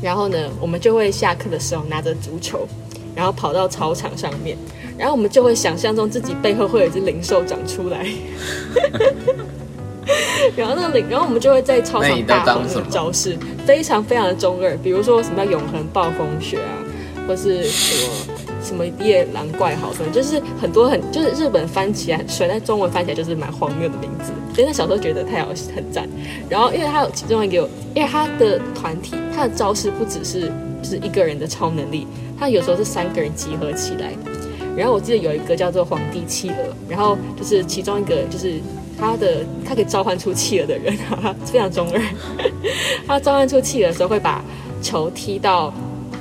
[0.00, 2.66] 然后呢，我们就会下课的时候拿着足球，
[3.14, 4.56] 然后跑到操场上面，
[4.96, 8.06] 然后我们就会想象中自己背后会有一只灵兽长出来。
[10.56, 13.36] 然后那里，然后我们就会在操场大吼那个招式，
[13.66, 14.76] 非常非常的中二。
[14.82, 16.72] 比如说什么叫永恒暴风雪啊，
[17.26, 18.12] 或是什么
[18.62, 24.32] 什么夜狼怪好什么，就是很多很就是日本翻起来很帅，但中文翻起来就是蛮荒谬的名字。
[24.54, 26.08] 所以那小时候觉得太好很赞。
[26.48, 30.50] 然后因为他有其中一个，因为他的团体他的招式不只是
[30.82, 32.06] 就是一个人的超能力，
[32.38, 34.12] 他有时候是三个人集合起来。
[34.76, 36.56] 然后我记得有一个叫做皇帝企鹅，
[36.88, 38.54] 然后就是其中一个就是。
[38.98, 40.96] 他的他可以召唤出企鹅的人，
[41.46, 42.00] 非常中二。
[43.06, 44.44] 他召唤出企鹅的时候，会把
[44.82, 45.72] 球踢到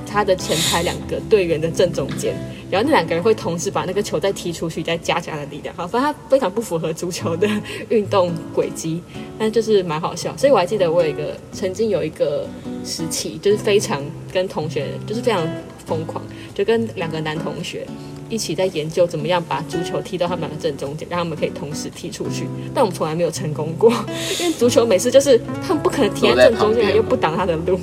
[0.05, 2.35] 他的前排两个队员的正中间，
[2.71, 5.75] 然后那两个人会同时把那个球再踢出去，再加强的力量。
[5.75, 7.49] 好，反正他非常不符合足球的
[7.89, 9.01] 运动轨迹，
[9.37, 10.35] 但就是蛮好笑。
[10.37, 12.47] 所以我还记得我有一个曾经有一个
[12.85, 14.01] 时期，就是非常
[14.31, 15.45] 跟同学就是非常
[15.87, 16.21] 疯狂，
[16.53, 17.87] 就跟两个男同学。
[18.29, 22.45] 一起在研究怎么样把足球踢到他们两个正中间，让他们可以同时踢出去。
[22.73, 23.89] 但我们从来没有成功过，
[24.41, 27.79] 因为足球每次就是他们不可能踢在正中间，又不挡他的路。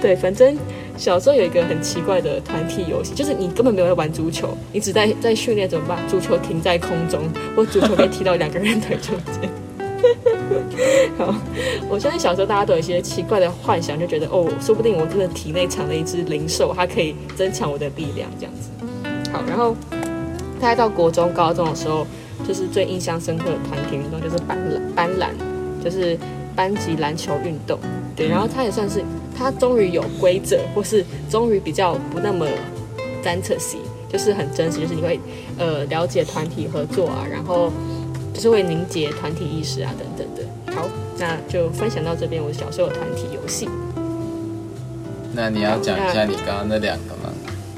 [0.00, 0.56] 对，反正
[0.96, 9.50] 小时候有一个很奇怪的团体游戏，就是你根本没有在玩足球，你只在在训练怎么把足球停在空中，或足球被踢到两个人腿中间。
[11.16, 11.34] 好，
[11.88, 18.70] 我相信小时候大家都有一些奇怪的幻想，就觉得哦，说不定我真的体内藏了一只灵兽，它可以增强我的力量，这样子。
[19.32, 19.76] 好，然后
[20.60, 22.06] 大概到国中、高中的时候，
[22.46, 25.30] 就是最印象深刻的团体运动就是班篮，班篮
[25.82, 26.18] 就是
[26.54, 27.78] 班级篮球运动。
[28.14, 29.02] 对，然后它也算是
[29.36, 32.46] 它终于有规则，或是终于比较不那么
[33.22, 35.18] 单侧性，就是很真实，就是你会
[35.58, 37.72] 呃了解团体合作啊，然后
[38.32, 40.74] 就是会凝结团体意识啊等等的。
[40.74, 43.68] 好，那就分享到这边，我小时候的团体游戏。
[45.34, 47.32] 那你要讲一下你刚刚那两个吗？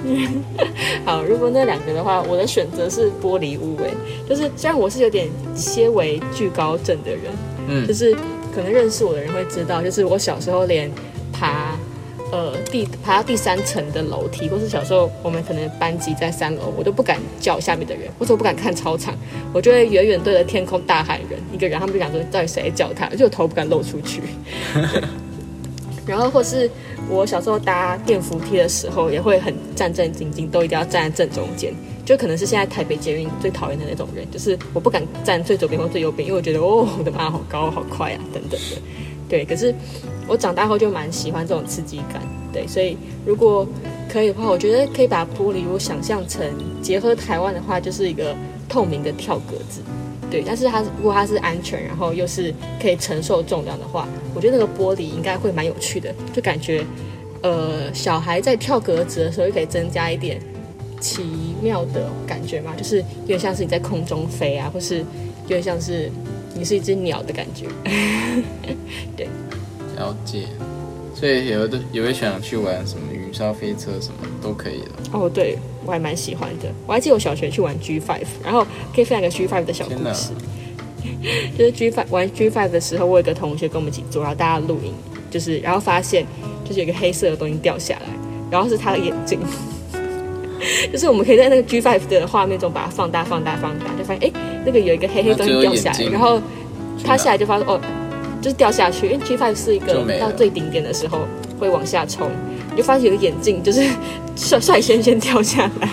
[1.04, 3.76] 好，如果那两个的话，我的选择是玻璃屋。
[3.82, 3.90] 哎，
[4.28, 7.32] 就是虽然我是有点些微惧高症的人，
[7.68, 8.14] 嗯，就是
[8.54, 10.90] 可能认识我的人会知道，就是我小时候连
[11.32, 11.73] 爬
[12.34, 19.14] 呃第爬到第三层的楼梯，或是小时候我们可能班级在三楼，我都不敢叫下面的人，或者我不敢看操场，
[19.52, 24.20] 我就会远远对着天空大喊人一个人，他们就想说到底谁叫他，就头不敢露出去。
[26.06, 26.68] 然后或是。
[27.10, 31.70] 我小时候搭电扶梯的时候，也会很战战兢兢，都一定要站在正中间，
[32.02, 38.80] 就可能是现在台北捷运最讨厌的那种人，就是我不敢站最左边或最右边，因为我觉得哦，我的妈，好高好快啊，等等的。
[39.34, 39.74] 对，可是
[40.28, 42.22] 我长大后就蛮喜欢这种刺激感。
[42.52, 43.66] 对，所以如果
[44.08, 46.46] 可以的话，我觉得可以把玻璃如果想象成
[46.80, 48.32] 结合台湾的话，就是一个
[48.68, 49.80] 透明的跳格子。
[50.30, 54.06] 对，但是它如果它是安全，然后又是可以承受重量的话，
[54.36, 56.84] 我觉得那个玻璃应该会蛮有趣的，就感觉
[57.42, 60.40] 呃小孩在跳格子的时候，就可以增加一点
[61.00, 61.24] 奇
[61.60, 66.08] 妙的感觉嘛，就是有点像是你在空中飞啊，或是有点像是
[66.54, 67.66] 你是一只鸟的感觉。
[69.16, 69.28] 对，
[69.96, 70.44] 了解。
[71.14, 74.90] 所以有的也会想去玩什么云霄飞车什么都可以的。
[75.12, 76.68] 哦，对我还蛮喜欢的。
[76.86, 80.32] 我还记得我小学去玩 G Five，然后可以分享个 G Five 的小故事。
[81.56, 84.92] 就是 G Five 玩 G Five 的时候，我有个同学跟我们一起做，然后大家录影，
[85.30, 86.26] 就是然后发现
[86.64, 88.06] 就是有一个黑色的东西掉下来，
[88.50, 89.38] 然后是他的眼睛。
[90.92, 94.32] 就是我们可以在那个 G Five 的画面中把它放大、放大、放大，就发现哎，
[94.64, 96.40] 那个有一个黑黑东西掉下来，然后
[97.04, 97.80] 他下来就发现哦。
[98.42, 101.20] 就是掉下去，因为 G Five 是一个到最顶点的时候
[101.58, 102.30] 会往下冲，
[102.72, 103.80] 你就发现有个眼镜就是
[104.36, 105.88] 率率先先掉下来，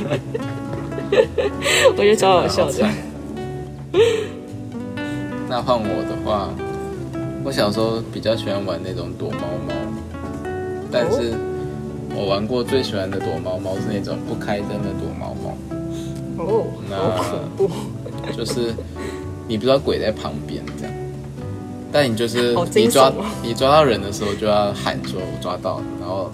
[1.96, 2.86] 我觉得超好笑的。
[5.48, 6.50] 那换我的话，
[7.46, 9.74] 我小时候比较喜欢玩那种躲猫猫，
[10.92, 11.34] 但是
[12.16, 15.58] 我玩过最喜欢的躲猫猫是那种不开灯的躲猫猫。
[16.38, 18.74] 哦，那就是
[19.48, 20.94] 你不知道鬼在旁边这样。
[21.92, 23.12] 但你就是你抓
[23.44, 26.32] 你抓到人的时候就要喊说“我抓到了”，然后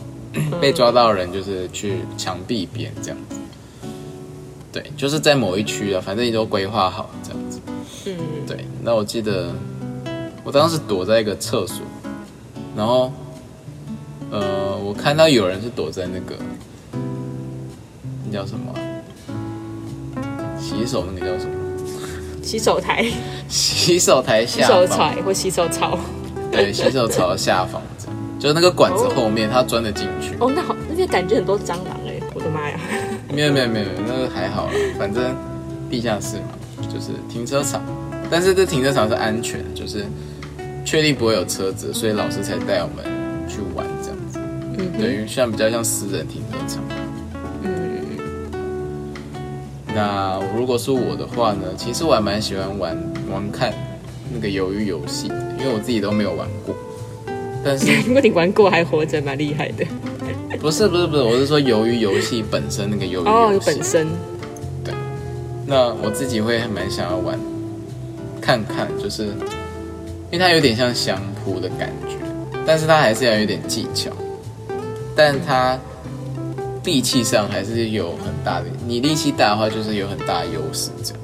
[0.61, 3.38] 被抓到人就是去墙壁边这样子。
[4.71, 7.59] 对，就是在某一区啊，反正你都规划好这样子。
[8.05, 8.15] 嗯，
[8.45, 8.65] 对。
[8.84, 9.51] 那我记得
[10.43, 11.78] 我当时躲在一个厕所，
[12.75, 13.11] 然后
[14.30, 14.41] 呃，
[14.78, 16.36] 我看到有人是躲在那个
[18.25, 18.73] 那叫什么
[20.59, 21.51] 洗手那个叫什么？
[22.41, 23.05] 洗手台，
[23.49, 25.99] 洗手台下，洗手台或洗手槽，
[26.49, 27.82] 对，洗手槽下方，
[28.39, 30.34] 就是那个管子后面，它钻得进去。
[30.39, 32.80] 哦，那好，那边感觉很多蟑螂哎，我的妈呀！
[33.34, 35.36] 没有没有没有，那个还好啦，反正
[35.89, 37.82] 地下室嘛，就是停车场，
[38.30, 40.05] 但是这停车场是安全，就是
[40.86, 43.05] 确定不会有车子，所以老师才带我们
[43.49, 43.86] 去玩。
[44.78, 46.84] 嗯，对，因为像比较像私人停车场。
[47.63, 47.73] 嗯
[49.93, 51.63] 那如果是我的话呢？
[51.75, 52.95] 其实我还蛮喜欢玩
[53.32, 53.73] 玩看
[54.32, 55.28] 那个鱿鱼游戏，
[55.59, 56.75] 因为我自己都没有玩过。
[57.65, 59.84] 但是 如果你玩过还活着，蛮厉害的。
[60.59, 64.07] 不是不是不是，我是说鱿鱼游戏本身那个鱿鱼哦，本身。
[64.84, 64.93] 对。
[65.65, 67.39] 那我自己会蛮想要玩
[68.39, 69.23] 看看，就是
[70.32, 72.17] 因为它有点像相扑的感觉，
[72.67, 74.11] 但是它还是要有点技巧，
[75.18, 75.78] 但它。
[76.86, 81.22] 力气上还是有很大的，你力气大的话就是有很大的优势，这样。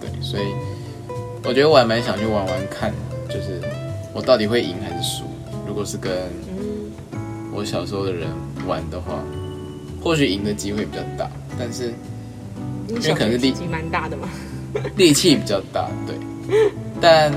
[0.00, 0.44] 对，所以
[1.42, 2.94] 我觉得我还蛮想去玩玩看，
[3.28, 3.60] 就是
[4.14, 5.24] 我到底会赢还是输。
[5.66, 6.12] 如果是跟
[7.52, 8.28] 我小时候的人
[8.64, 9.18] 玩的话，
[10.00, 11.92] 或许赢的机会比较大，但是
[12.88, 14.28] 因为可能是力气蛮大的嘛，
[14.94, 16.14] 力气比较大，对。
[17.00, 17.32] 但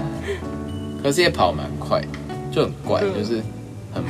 [1.02, 2.00] 可是也跑蛮快，
[2.52, 3.42] 就很怪，就是
[3.94, 4.04] 很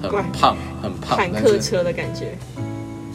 [0.00, 2.36] 很胖，很胖，坦克车的感觉。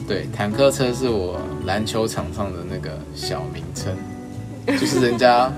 [0.08, 3.96] 对，坦克车是我篮球场上的那个小名称，
[4.80, 5.52] 就是人家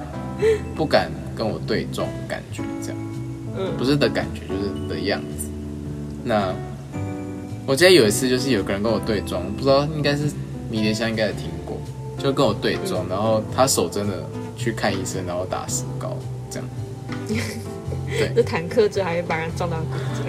[0.76, 2.98] 不敢跟我对撞，感觉这样，
[3.58, 5.50] 嗯，不是的感觉，就是的样子。
[6.24, 6.54] 那
[7.66, 10.24] 我记得有一次，就是有个人跟我对撞，不知道应该是
[10.70, 11.78] 迷迭香应该也听过，
[12.18, 14.14] 就跟我对撞，然后他手真的
[14.58, 16.18] 去看医生，然后打石膏，
[16.50, 16.68] 这样。
[18.10, 20.26] 对，这坦克车还会把人撞到骨折。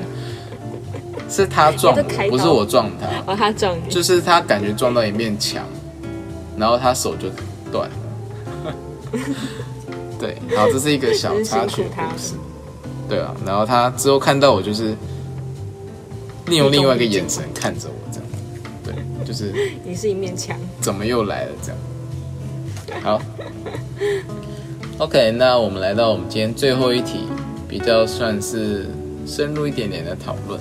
[1.33, 3.33] 是他撞我，不是我撞他。
[3.33, 5.65] 哦，他撞你，就是他感觉撞到一面墙，
[6.59, 7.29] 然后他手就
[7.73, 8.75] 断了。
[10.21, 12.35] 对，好，这是一个小插曲故事。
[13.09, 14.95] 对啊，然后他之后看到我，就是
[16.47, 18.29] 利用另外一个眼神看着我，这样。
[18.85, 18.95] 对，
[19.27, 19.53] 就是
[19.85, 21.53] 你是一面墙，怎么又来了？
[21.63, 21.73] 这
[22.93, 23.03] 样。
[23.03, 23.23] 好。
[24.99, 27.27] OK，那我们来到我们今天最后一题，
[27.67, 28.87] 比较算是
[29.27, 30.61] 深入一点点的讨论。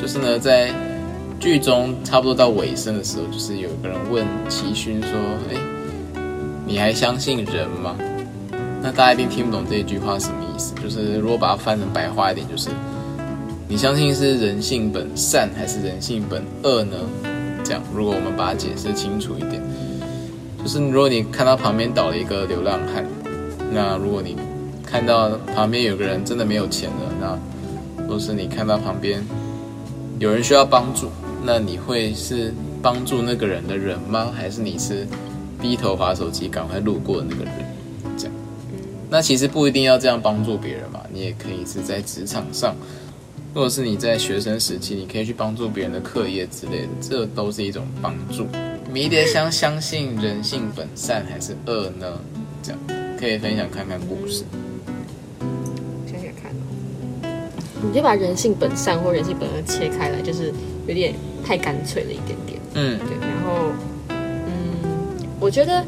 [0.00, 0.72] 就是呢，在
[1.38, 5.10] 剧中差不多到尾声的时候，就是有一个人问齐勋说
[5.52, 5.56] ：“哎，
[6.66, 7.94] 你还相信人吗？”
[8.82, 10.74] 那大家一定听不懂这句话什么意思。
[10.82, 12.70] 就是如果把它翻成白话一点，就是
[13.68, 16.96] 你相信是人性本善还是人性本恶呢？
[17.62, 19.62] 这样，如果我们把它解释清楚一点，
[20.62, 23.04] 就是如果你看到旁边倒了一个流浪汉，
[23.70, 24.34] 那如果你
[24.82, 27.38] 看到旁边有个人真的没有钱了，
[27.98, 29.22] 那或是你看到旁边。
[30.20, 31.08] 有人需要帮助，
[31.46, 32.52] 那你会是
[32.82, 34.30] 帮助那个人的人吗？
[34.36, 35.06] 还是你是
[35.62, 37.54] 低头划手机赶快路过的那个人？
[38.18, 38.34] 这样，
[39.08, 42.76] 那其实不一定要这样帮助别人嘛，你也可以是在职场上，
[43.54, 48.46] 或者是你在学生时期，你可以去帮助别人的课业之类的，这都是一种帮助。
[48.92, 52.20] 迷迭香相信人性本善还是恶呢？
[52.62, 52.80] 这样
[53.18, 54.44] 可以分享看看故事。
[57.82, 60.52] 你就把人性本善或人性本恶切开来，就是
[60.86, 61.14] 有点
[61.44, 62.60] 太干脆了一点点。
[62.74, 63.16] 嗯，对。
[63.20, 63.72] 然后，
[64.08, 64.46] 嗯，
[65.40, 65.84] 我觉得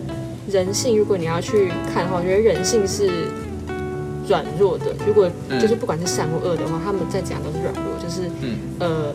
[0.51, 3.11] 人性，如果你要去看的话，我觉得人性是
[4.29, 4.87] 软弱的。
[5.07, 5.31] 如果
[5.61, 8.03] 就是不管是善或恶的话，他们再怎样都是软弱。
[8.03, 9.15] 就是，嗯呃，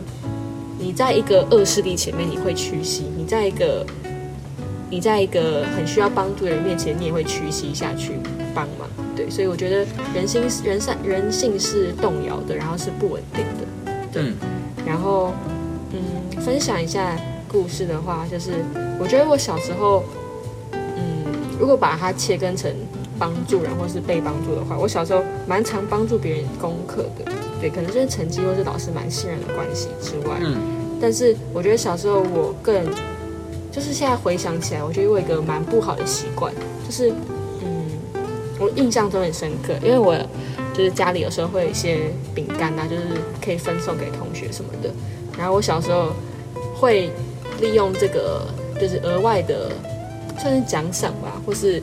[0.78, 3.84] 你在一个恶势力前面，你会屈膝；你在一个
[4.90, 8.12] 你在一个很需要帮助的人面前，你也会屈膝下去
[8.54, 8.88] 帮忙。
[9.16, 13.92] 对，所以我觉得人心人善人性是动摇的，然后是不稳定的。
[14.12, 14.32] 对，
[14.86, 15.32] 然后
[15.92, 18.64] 嗯，分享一下故事的话，就是
[18.98, 20.04] 我觉得我小时候，
[20.72, 21.24] 嗯，
[21.58, 22.72] 如果把它切分成
[23.18, 27.30] 帮助人或是被帮助的话，我小时候蛮常帮助别人功课的。
[27.60, 30.56] 对，可能就是成绩或是老师蛮信任的关系之外，嗯，
[31.00, 32.84] 但是我觉得小时候我更。
[33.70, 36.52] 就是现在回想起来，我觉得我有一个蛮不好的习惯，
[36.84, 37.14] 就是嗯，
[38.58, 40.16] 我印象中很深刻，因为我
[40.74, 43.02] 就是家里有时候会有一些饼干啊，就是
[43.44, 44.90] 可以分送给同学什么的。
[45.36, 46.12] 然后我小时候
[46.74, 47.10] 会
[47.60, 48.46] 利用这个，
[48.80, 49.70] 就是额外的
[50.38, 51.82] 算是奖赏吧，或是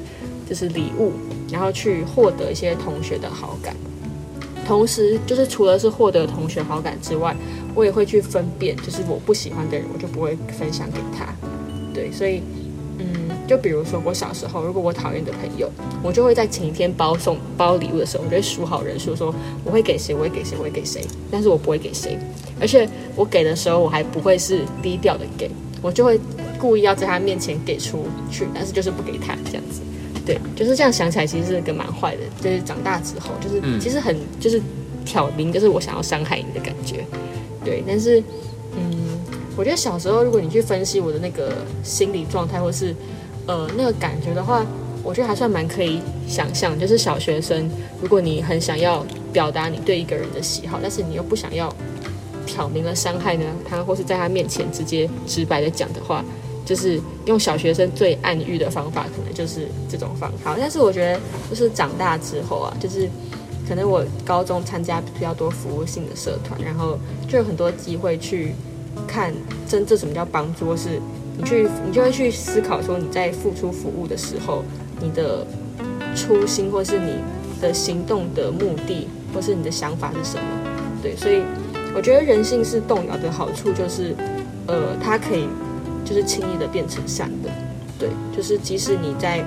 [0.49, 1.11] 就是礼物，
[1.51, 3.75] 然后去获得一些同学的好感。
[4.67, 7.35] 同时，就是除了是获得同学好感之外，
[7.75, 11.27] 我也会去分辨，就是我不喜欢的人，我就不会分享给他。
[11.93, 12.41] 对，所以，
[13.47, 15.69] 就比如说我小时候，如果我讨厌的朋友，
[16.01, 19.33] 我就会在前一天包送包礼物的时候，我就会数好人数，说
[19.63, 22.17] 我会给谁，我会给谁，我会给谁，但是我不会给谁，
[22.59, 25.49] 而且我给的时候，我还不会是低调的给，
[25.81, 26.19] 我就会
[26.59, 29.81] 故意要在他面前给出去，但是就是不给他这样子。
[30.25, 34.61] 对，就是这样想起来，其实是个蛮坏的，就是长大之后，就是其实很就是
[35.05, 37.05] 挑明，就是我想要伤害你的感觉。
[37.63, 38.19] 对，但是
[38.75, 39.05] 嗯。
[39.57, 42.93] 我觉得小时候，如果你去分析我的那个心理状态，或是
[43.47, 44.65] 呃那个感觉的话，
[45.03, 46.77] 我觉得还算蛮可以想象。
[46.79, 47.69] 就是小学生，
[48.01, 51.73] 如果你很想要表达你对一个人的喜好，但是你又不想要
[52.45, 56.23] 挑明了伤害呢他，或是在他面前直接直白的讲的话，
[56.65, 60.55] 就是用小学生最暗喻的方法，可能就是这种方法。
[60.59, 61.19] 但是我觉得，
[61.49, 63.09] 就是长大之后啊，就是
[63.67, 68.53] 可能我高中参加比较多服务性的社团，然后就有很多机会去。
[69.05, 69.33] 看
[69.67, 71.01] 真正什么叫帮助，是
[71.37, 74.63] 你去，你就会去思考说你在付出服务的时候，
[75.01, 75.45] 你的
[76.15, 77.15] 初心或是你
[77.61, 80.43] 的行动的目的，或是你的想法是什么？
[81.01, 81.41] 对，所以
[81.95, 84.15] 我觉得人性是动摇的好处就是，
[84.65, 85.47] 呃，它可以
[86.05, 87.49] 就是轻易的变成善的，
[87.99, 89.43] 对，就是即使你在，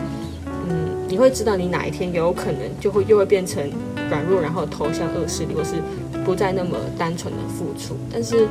[0.68, 3.62] 嗯，你会知道你哪一天有可能就会又会变成
[4.10, 5.76] 软弱，然后投向恶势力，或是
[6.24, 8.46] 不再那么单纯的付出，但是。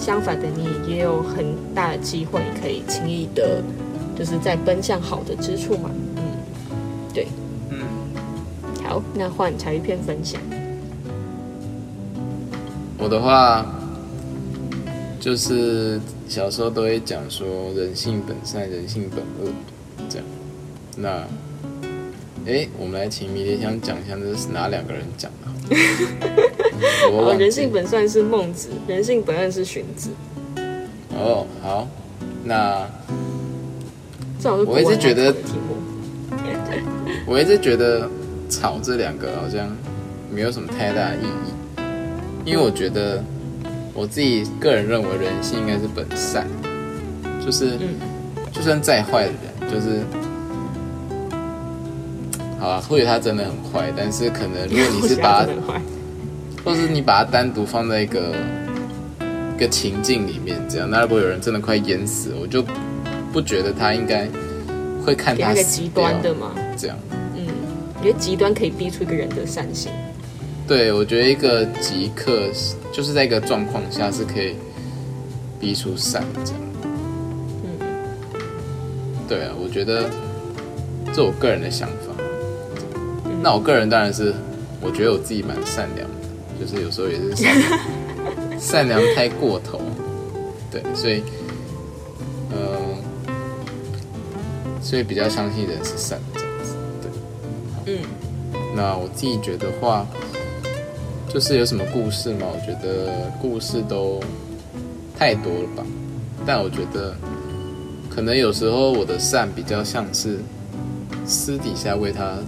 [0.00, 1.44] 相反的，你也有很
[1.74, 3.62] 大的机会可以轻易的，
[4.16, 5.90] 就是在奔向好的之处嘛。
[6.16, 6.22] 嗯，
[7.12, 7.26] 对，
[7.70, 7.80] 嗯，
[8.84, 10.40] 好，那换茶一片分享。
[12.98, 13.66] 我的话，
[15.20, 19.52] 就是小时候都会讲说人性本善，人性本恶，
[20.08, 20.26] 这样。
[20.96, 21.26] 那，
[22.46, 25.76] 哎，我们来请迷迭香讲一下，这是哪两个人讲的？
[27.10, 30.10] 哦，人性本善是孟子，人性本恶是荀子。
[31.18, 31.88] 哦，好，
[32.44, 32.86] 那
[34.64, 35.34] 我一直觉得，
[37.26, 38.08] 我一直觉得
[38.48, 39.68] “草”这两个好像
[40.32, 41.50] 没有什么太大的意义，
[42.44, 43.20] 因为我觉得
[43.92, 46.46] 我自己个人认为人性应该是本善，
[47.44, 47.72] 就是
[48.52, 50.02] 就算再坏的人，就是
[52.58, 55.46] 好啊，或许他真的很坏，但是可能如果你是把。
[56.64, 58.34] 或是你把它单独放在一个
[59.54, 62.60] 一个情境里面，这样，那如果有人真的快淹死，我就
[63.32, 64.26] 不觉得他应该
[65.04, 66.50] 会看他个极端的嘛？
[66.76, 66.98] 这样，
[67.36, 67.46] 嗯，
[67.96, 69.92] 我觉得极端可以逼出一个人的善心。
[70.66, 72.50] 对，我觉得一个极客
[72.92, 74.56] 就是在一个状况下是可以
[75.60, 76.60] 逼出善这样。
[77.62, 77.78] 嗯，
[79.28, 80.10] 对啊，我觉得
[81.14, 82.15] 这我个人的想法。
[83.46, 84.34] 那我个人当然是，
[84.80, 86.14] 我觉得我自己蛮善良的。
[86.58, 87.78] 就是有时候也是善良，
[88.58, 89.80] 善良太过头，
[90.68, 91.22] 对，所以，
[92.50, 92.76] 呃，
[94.82, 96.74] 所以比较相信人是善这样子，
[97.84, 100.04] 对，嗯，那我自己觉得话，
[101.32, 102.48] 就是有什么故事嘛？
[102.52, 104.20] 我觉得故事都
[105.16, 105.84] 太多了吧，
[106.44, 107.14] 但我觉得
[108.10, 110.40] 可能有时候我的善比较像是
[111.24, 112.38] 私底下为他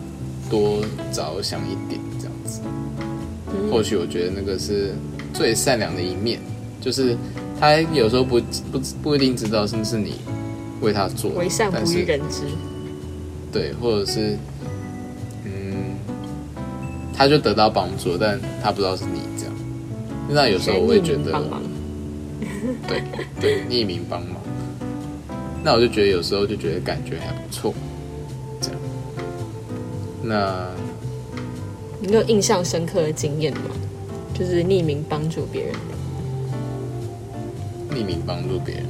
[0.50, 0.80] 多
[1.12, 2.60] 着想一点这样子。
[3.70, 4.94] 或许我觉得那个是
[5.32, 6.40] 最善良的一面，
[6.80, 7.16] 就是
[7.60, 8.40] 他有时候不
[8.72, 10.14] 不不一定知道是不是你
[10.80, 12.42] 为他做，为善不欲人知。
[13.50, 14.36] 对，或者是
[15.44, 15.96] 嗯，
[17.14, 19.54] 他就得到帮助，但他不知道是你这样。
[20.30, 21.32] 那有时候我会觉得，
[22.86, 23.02] 对
[23.40, 24.36] 对，匿名帮忙。
[25.64, 27.74] 那我就觉得有时候就觉得感觉还不错。
[30.28, 30.68] 那
[32.00, 33.70] 你有印象深刻的经验吗？
[34.34, 35.74] 就是匿名帮助别人。
[37.90, 38.84] 匿名帮助别人，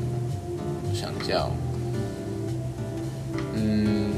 [0.93, 1.51] 想叫，
[3.55, 4.11] 嗯，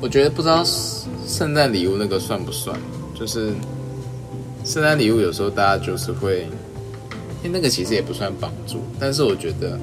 [0.00, 0.62] 我觉得不知道
[1.26, 2.78] 圣诞礼物那个算不算，
[3.18, 3.52] 就是
[4.64, 6.46] 圣诞礼物有时候大家就是会，
[7.42, 9.76] 因为那个其实也不算帮助，但是我觉得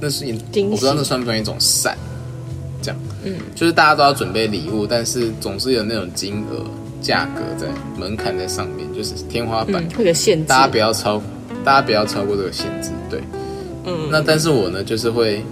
[0.00, 0.32] 那是一，
[0.64, 1.96] 我不知道那算不算一种善，
[3.24, 6.64] 嗯，就是大家都要准备礼物，但是总是有那种金额。
[7.04, 7.66] 价格在
[8.00, 11.20] 门槛在上面，就是天花板，或者限制，大家不要超，
[11.62, 13.20] 大家不要超过这个限制，对，
[13.84, 14.08] 嗯。
[14.10, 15.42] 那但是我呢，就是会，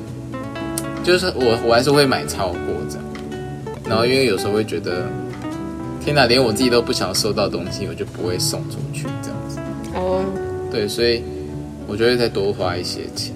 [1.05, 2.59] 就是我我还是会买超过
[2.89, 3.05] 这样，
[3.87, 5.07] 然后因为有时候会觉得，
[6.03, 9.59] 天哪，连我自己都不想收到东西，我就不会送出去这样子。
[9.95, 10.25] 哦。
[10.70, 11.23] 对，所以
[11.87, 13.35] 我就会再多花一些钱，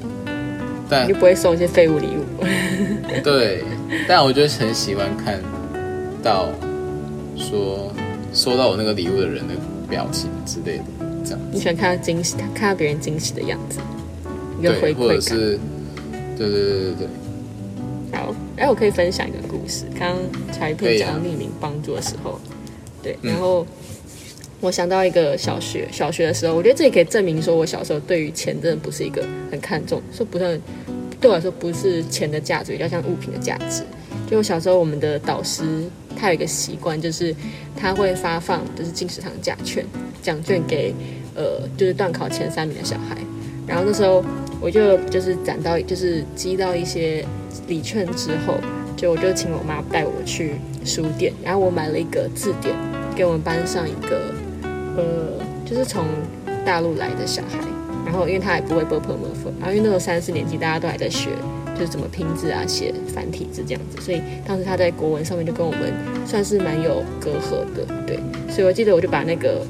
[0.89, 2.45] 但就不会送一些废物礼物。
[3.23, 3.65] 对，
[4.09, 5.41] 但我就很喜欢看
[6.23, 6.49] 到
[7.37, 7.93] 说。
[8.33, 9.55] 收到我那个礼物的人的
[9.89, 10.85] 表情之类的，
[11.25, 11.41] 这样。
[11.51, 13.79] 你喜欢看到惊喜，看到别人惊喜的样子，
[14.61, 15.59] 一个回馈或者是，
[16.37, 17.09] 对对对对对。
[18.13, 19.87] 好，哎，我可以分享一个故事。
[19.99, 20.19] 刚刚
[20.53, 22.39] 彩片讲匿名帮助的时候，
[23.03, 23.67] 对，然后
[24.61, 30.61] 我想到一个小学小学的时候，我觉得这也可以证明说我小时候对于钱真的不是一个很看重，说不算
[31.21, 33.83] 对我来说不是钱的价值，比较像物品的价值。
[34.31, 35.65] 就我小时候，我们的导师。
[36.19, 37.37] 他有一个习惯，就是
[37.79, 39.85] 他会发放就是进食堂奖券
[40.23, 40.95] 奖券给
[41.35, 43.19] 呃就是段考前三名的小孩。
[43.67, 44.25] 然后那时候
[44.59, 47.23] 我就就是攒到就是积到一些
[47.69, 48.55] 礼券之后，
[48.97, 50.53] 就我就请我妈带我去
[50.87, 52.75] 书店，然后我买了一个字典
[53.15, 54.33] 给我们班上一个
[54.97, 56.05] 呃就是从
[56.65, 57.59] 大陆来的小孩。
[58.05, 59.19] 然后因为他也不会 b u r p l e
[59.59, 61.31] 然后因为那时候三四年级大家都还在学。
[61.79, 65.93] 就是怎么拼字啊，写繁体字这样子，所以当时他在国文上面就跟我们
[66.25, 68.19] 算是蛮有隔阂的，对。
[68.49, 69.61] 所以我记得我就把那个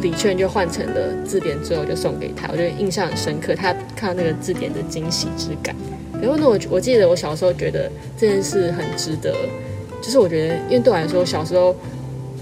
[0.00, 3.54] 礼券就换成了字典之后就送给他，我觉得印象很深刻。
[3.54, 5.76] 他看到那个字典的惊喜之感。
[6.14, 9.36] 然后呢，我我记得我小时候觉得这件事很值得，
[10.00, 11.76] 就是我觉得因为对我来说小时候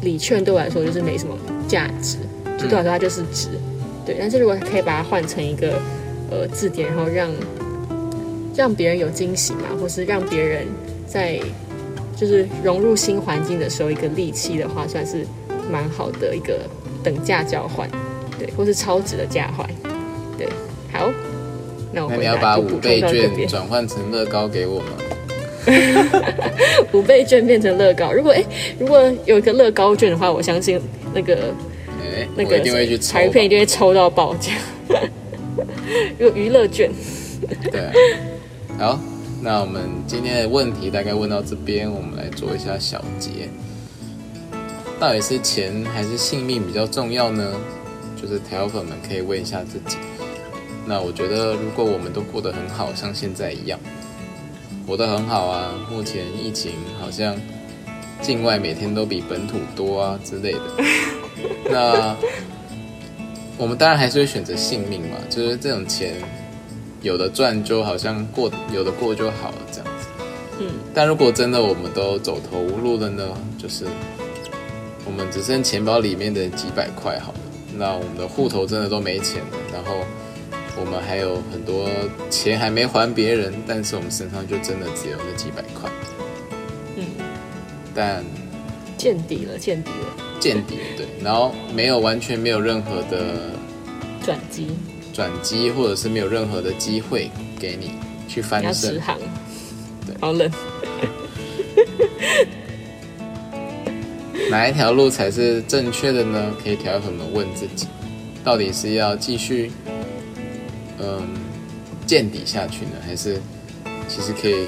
[0.02, 1.36] 礼券对我来说就是没什么
[1.68, 2.16] 价值，
[2.58, 3.48] 就对我来说它就是值，
[4.04, 4.16] 对。
[4.18, 5.78] 但是如果可以把它换成一个
[6.30, 7.30] 呃字典，然后让
[8.54, 10.66] 让别人有惊喜嘛，或是让别人
[11.06, 11.40] 在
[12.16, 15.26] 就是融入新环境的时候一个利器的话，算是
[15.70, 16.60] 蛮好的一个
[17.02, 17.88] 等价交换，
[18.38, 19.68] 对，或是超值的价换，
[20.38, 20.48] 对。
[20.92, 21.10] 好，
[21.90, 24.86] 那我你要把五倍券转换成乐高给我吗？
[26.92, 28.44] 五倍券变成乐高，如果哎，
[28.78, 30.78] 如果有一个乐高券的话，我相信
[31.14, 31.54] 那个
[32.00, 32.58] 哎，那个
[32.98, 34.54] 彩片一定会抽到爆奖。
[36.18, 36.90] 有娱乐券，
[37.70, 37.90] 对。
[38.78, 38.98] 好，
[39.40, 43.48] 那我们今天的问题大概问到这边，我们来做一下小结。
[44.98, 47.54] 到底是钱还是性命比较重要呢？
[48.20, 49.96] 就是条粉们可以问一下自己。
[50.86, 53.78] 那我觉得，如果我们都过得很好，像现在一样，
[54.86, 57.36] 活得很好啊，目前疫情好像
[58.22, 60.60] 境外每天都比本土多啊之类的，
[61.70, 62.16] 那
[63.58, 66.14] 我们当然还是会选择性命嘛，就是这种钱。
[67.02, 70.06] 有的赚就好像过，有的过就好了这样子。
[70.60, 73.26] 嗯，但如果真的我们都走投无路了呢？
[73.58, 73.84] 就是
[75.04, 77.38] 我们只剩钱包里面的几百块好了，
[77.76, 79.96] 那我们的户头真的都没钱了，然后
[80.80, 81.88] 我们还有很多
[82.30, 85.90] 钱还没还别人，但是我们身上就真的只有那几百块。
[87.94, 88.24] 嗯，但
[88.96, 93.50] 见底了，见底了，见底了对，然后没有完全没有任何的
[94.24, 94.68] 转机。
[95.12, 97.90] 转机，或者是没有任何的机会给你
[98.26, 98.98] 去翻身。
[100.06, 100.50] 对，好冷。
[104.50, 106.54] 哪一条路才是正确的呢？
[106.62, 107.86] 可以调粉们问自己，
[108.42, 109.70] 到底是要继续
[110.98, 111.28] 嗯
[112.06, 113.40] 见底下去呢，还是
[114.08, 114.66] 其实可以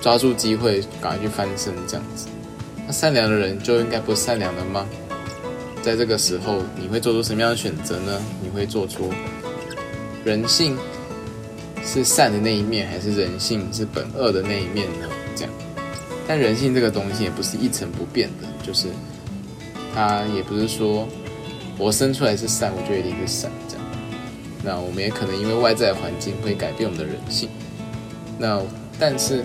[0.00, 2.26] 抓住机会赶快去翻身这样子？
[2.92, 4.86] 善良的人就应该不善良了吗？
[5.82, 8.20] 在这个时候，你会做出什么样的选择呢？
[8.42, 9.12] 你会做出？
[10.24, 10.76] 人性
[11.82, 15.08] 是善的那一面，还是人性是本恶的那一面呢？
[15.34, 15.52] 这样，
[16.28, 18.88] 但人性这个东西也不是一成不变的，就是
[19.94, 21.08] 它也不是说
[21.78, 23.86] 我生出来是善，我就一定是善这样。
[24.62, 27.48] 那我们也可能因为外在环境会改变我们的人性。
[28.38, 28.62] 那
[28.98, 29.42] 但是，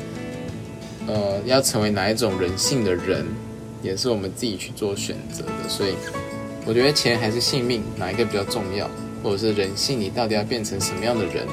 [1.07, 3.25] 呃，要成为哪一种人性的人，
[3.81, 5.69] 也是我们自己去做选择的。
[5.69, 5.95] 所以，
[6.65, 8.89] 我觉得钱还是性命，哪一个比较重要？
[9.23, 11.47] 或者是人性，你到底要变成什么样的人？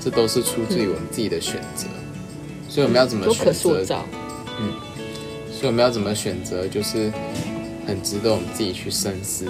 [0.00, 1.86] 这都是出自于我们自己的选择。
[2.68, 3.84] 所以我们要怎么选择？
[4.60, 4.74] 嗯，
[5.50, 7.10] 所以我们要怎么选择，就是
[7.86, 9.46] 很值得我们自己去深思。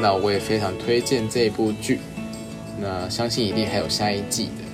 [0.00, 1.98] 那我也非常推荐这一部剧。
[2.80, 4.64] 那相信一定还有下一季的。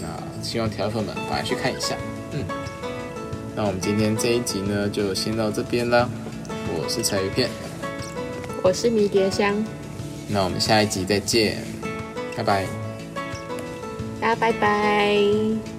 [0.00, 0.06] 那
[0.42, 1.96] 希望条粉们赶快去看一下。
[2.32, 2.44] 嗯，
[3.56, 6.08] 那我们今天这一集呢，就先到这边啦。
[6.76, 7.48] 我是彩鱼片，
[8.62, 9.54] 我是迷迭香。
[10.28, 11.62] 那我们下一集再见，
[12.36, 12.66] 拜拜，
[14.20, 15.73] 大家拜拜。